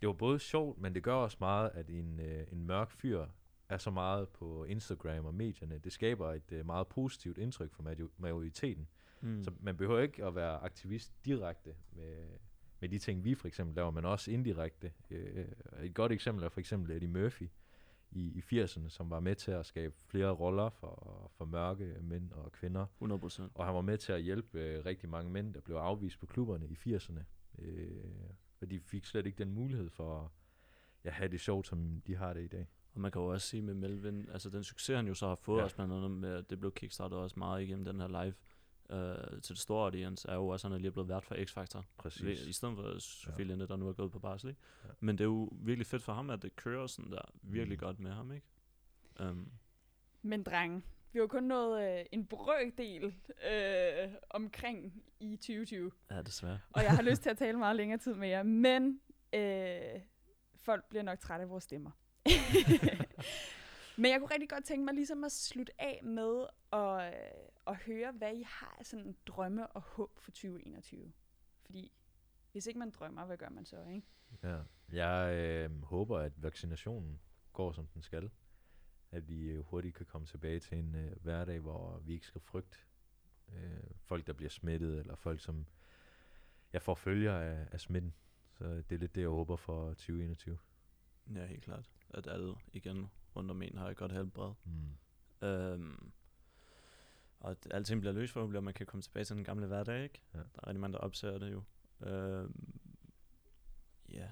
[0.00, 3.26] det var både sjovt, men det gør også meget, at en, øh, en mørk fyr
[3.68, 5.78] er så meget på Instagram og medierne.
[5.78, 8.88] Det skaber et øh, meget positivt indtryk for major- majoriteten.
[9.20, 9.28] Mm.
[9.28, 9.42] Mm.
[9.44, 12.16] Så man behøver ikke at være aktivist direkte med,
[12.80, 14.92] med de ting, vi for eksempel laver, men også indirekte.
[15.10, 15.44] Øh,
[15.82, 17.48] et godt eksempel er for eksempel Eddie Murphy
[18.12, 22.32] i, i 80'erne, som var med til at skabe flere roller for, for mørke mænd
[22.32, 22.86] og kvinder.
[23.02, 23.42] 100%.
[23.54, 26.26] Og han var med til at hjælpe øh, rigtig mange mænd, der blev afvist på
[26.26, 27.20] klubberne i 80'erne.
[27.58, 28.04] Øh,
[28.60, 30.30] og de fik slet ikke den mulighed for at
[31.04, 32.66] ja, have det sjovt, som de har det i dag.
[32.94, 35.34] Og man kan jo også sige med Melvin, altså den succes, han jo så har
[35.34, 35.64] fået, Ja.
[35.64, 38.34] også blandt andet med, det blev kickstartet også meget igennem den her live
[38.92, 41.34] øh, til det store audience, er jo også, at han er lige blevet vært for
[41.34, 41.82] X-Factor.
[41.98, 42.22] Præcis.
[42.24, 43.44] Ved- I stedet for Sofie Ja.
[43.44, 44.60] Linde, der nu er gået på barsel, ikke?
[44.84, 44.88] Ja.
[45.00, 47.84] Men det er jo virkelig fedt for ham, at det kører sådan der virkelig Mm.
[47.84, 48.46] godt med ham, ikke?
[49.20, 49.52] Um,
[50.22, 50.76] Men drenge,
[51.12, 53.14] vi har jo kun nået øh, en brøkdel
[53.52, 55.90] øh, omkring i 2020.
[56.10, 56.60] ja, desværre.
[56.72, 59.00] Og jeg har lyst til at tale meget længere tid med jer, men
[59.34, 60.00] øh,
[60.56, 61.90] folk bliver nok trætte af vores stemmer.
[63.98, 67.76] men jeg kunne rigtig godt tænke mig ligesom at slutte af med at, øh, at
[67.76, 71.12] høre, hvad I har af sådan drømme og håb for 2021.
[71.64, 71.92] Fordi
[72.52, 74.06] hvis ikke man drømmer, hvad gør man så, ikke?
[74.42, 74.58] Ja.
[74.92, 77.20] Jeg øh, håber, at vaccinationen
[77.52, 78.30] går, som den skal.
[79.10, 82.40] At vi øh, hurtigt kan komme tilbage til en øh, hverdag, hvor vi ikke skal
[82.40, 82.78] frygte
[83.48, 85.66] øh, folk, der bliver smittet, eller folk, som
[86.72, 88.14] jeg får følger af, af smitten.
[88.58, 90.58] Så det er lidt det, jeg håber for 2021.
[91.34, 91.90] Ja, helt klart.
[92.10, 94.52] At alle igen rundt om en har et godt helbred.
[94.64, 95.48] Mm.
[95.48, 96.12] Øhm,
[97.40, 100.20] og alting bliver løst forhåbentlig, og man kan komme tilbage til den gamle hverdag, ikke?
[100.34, 100.38] Ja.
[100.38, 101.62] Der er rigtig mange, der opser det jo.
[102.06, 102.72] Øhm,
[104.12, 104.28] ja.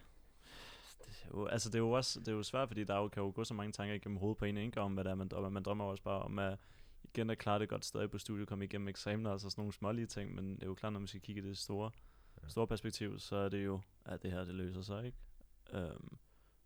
[0.99, 3.09] Det er jo, altså det er jo også det er jo svært, fordi der jo,
[3.09, 4.81] kan jo gå så mange tanker igennem hovedet på en, ikke?
[4.81, 5.49] Om hvad det er, man drømmer.
[5.49, 6.59] Man drømmer også bare om at
[7.05, 10.07] igen at klare det godt stadig på studiet, komme igennem eksamener, altså sådan nogle smålige
[10.07, 11.91] ting, men det er jo klart, når man skal kigge i det store,
[12.43, 12.49] Ja.
[12.49, 15.19] store perspektiv, så er det jo, at det her, det løser sig, ikke?
[15.73, 16.19] Øhm,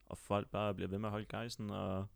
[0.07, 2.07] og folk bare bliver ved med at holde gejsen, og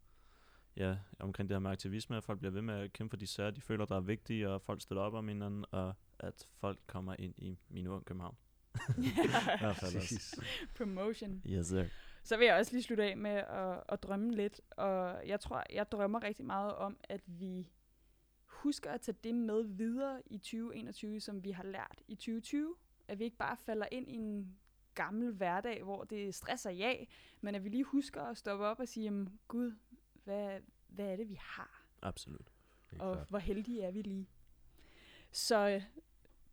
[0.77, 3.27] ja, omkring det her med aktivisme, at folk bliver ved med at kæmpe for de
[3.27, 6.79] sager, de føler, der er vigtige, og folk støtter op om hinanden, og at folk
[6.87, 7.59] kommer ind i
[8.05, 8.37] København.
[9.61, 9.99] Hvert fald også.
[9.99, 10.35] Præcis.
[10.77, 11.43] Promotion.
[11.47, 11.85] Yes, sir.
[12.23, 14.61] Så vil jeg også lige slutte af med at, at drømme lidt.
[14.71, 17.69] Og jeg tror, jeg drømmer rigtig meget om, at vi
[18.45, 22.75] husker at tage det med videre i 2021, som vi har lært i 2020.
[23.09, 24.59] At vi ikke bare falder ind i en
[24.95, 26.95] gammel hverdag, hvor det stresser ja,
[27.41, 29.73] men at vi lige husker at stoppe op og sige, jamen, gud,
[30.29, 31.83] hvad, hvad er det, vi har?
[32.03, 32.51] Absolut.
[32.91, 33.29] Helt og klart.
[33.29, 34.29] hvor heldige er vi lige.
[35.33, 35.83] Så øh,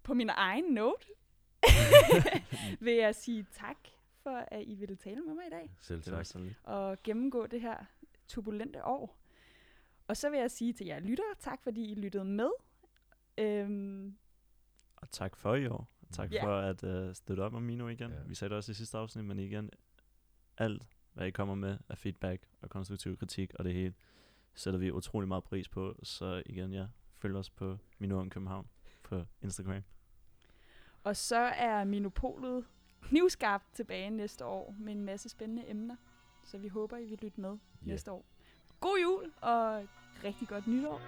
[0.04, 1.06] på min egen note
[2.86, 3.78] vil jeg sige tak
[4.24, 6.26] for, at I ville tale med mig i dag Selv tak.
[6.64, 7.86] og gennemgå det her
[8.28, 9.18] turbulente år.
[10.08, 12.50] Og så vil jeg sige til jer lyttere, tak fordi I lyttede med.
[13.38, 14.18] Øhm,
[14.96, 15.88] Og tak for i år.
[16.12, 16.44] Tak Ja.
[16.46, 18.12] for at uh, støtte op om Mino igen.
[18.12, 18.18] Ja.
[18.26, 19.70] Vi sagde det også i sidste afsnit, men igen,
[20.58, 23.94] alt hvad I kommer med af feedback og konstruktiv kritik og det hele,
[24.56, 25.96] sætter vi utrolig meget pris på.
[26.04, 26.86] Så igen, ja,
[27.18, 28.68] følg os på Mino om København
[29.04, 29.82] på Instagram.
[31.04, 32.66] og så er Minopolet
[33.02, 35.96] knivskarpt tilbage næste år med en masse spændende emner.
[36.44, 37.50] Så vi håber, I vil lytte med
[37.86, 37.92] Ja.
[37.92, 38.26] næste år.
[38.80, 39.88] God jul og
[40.24, 41.02] rigtig godt nytår.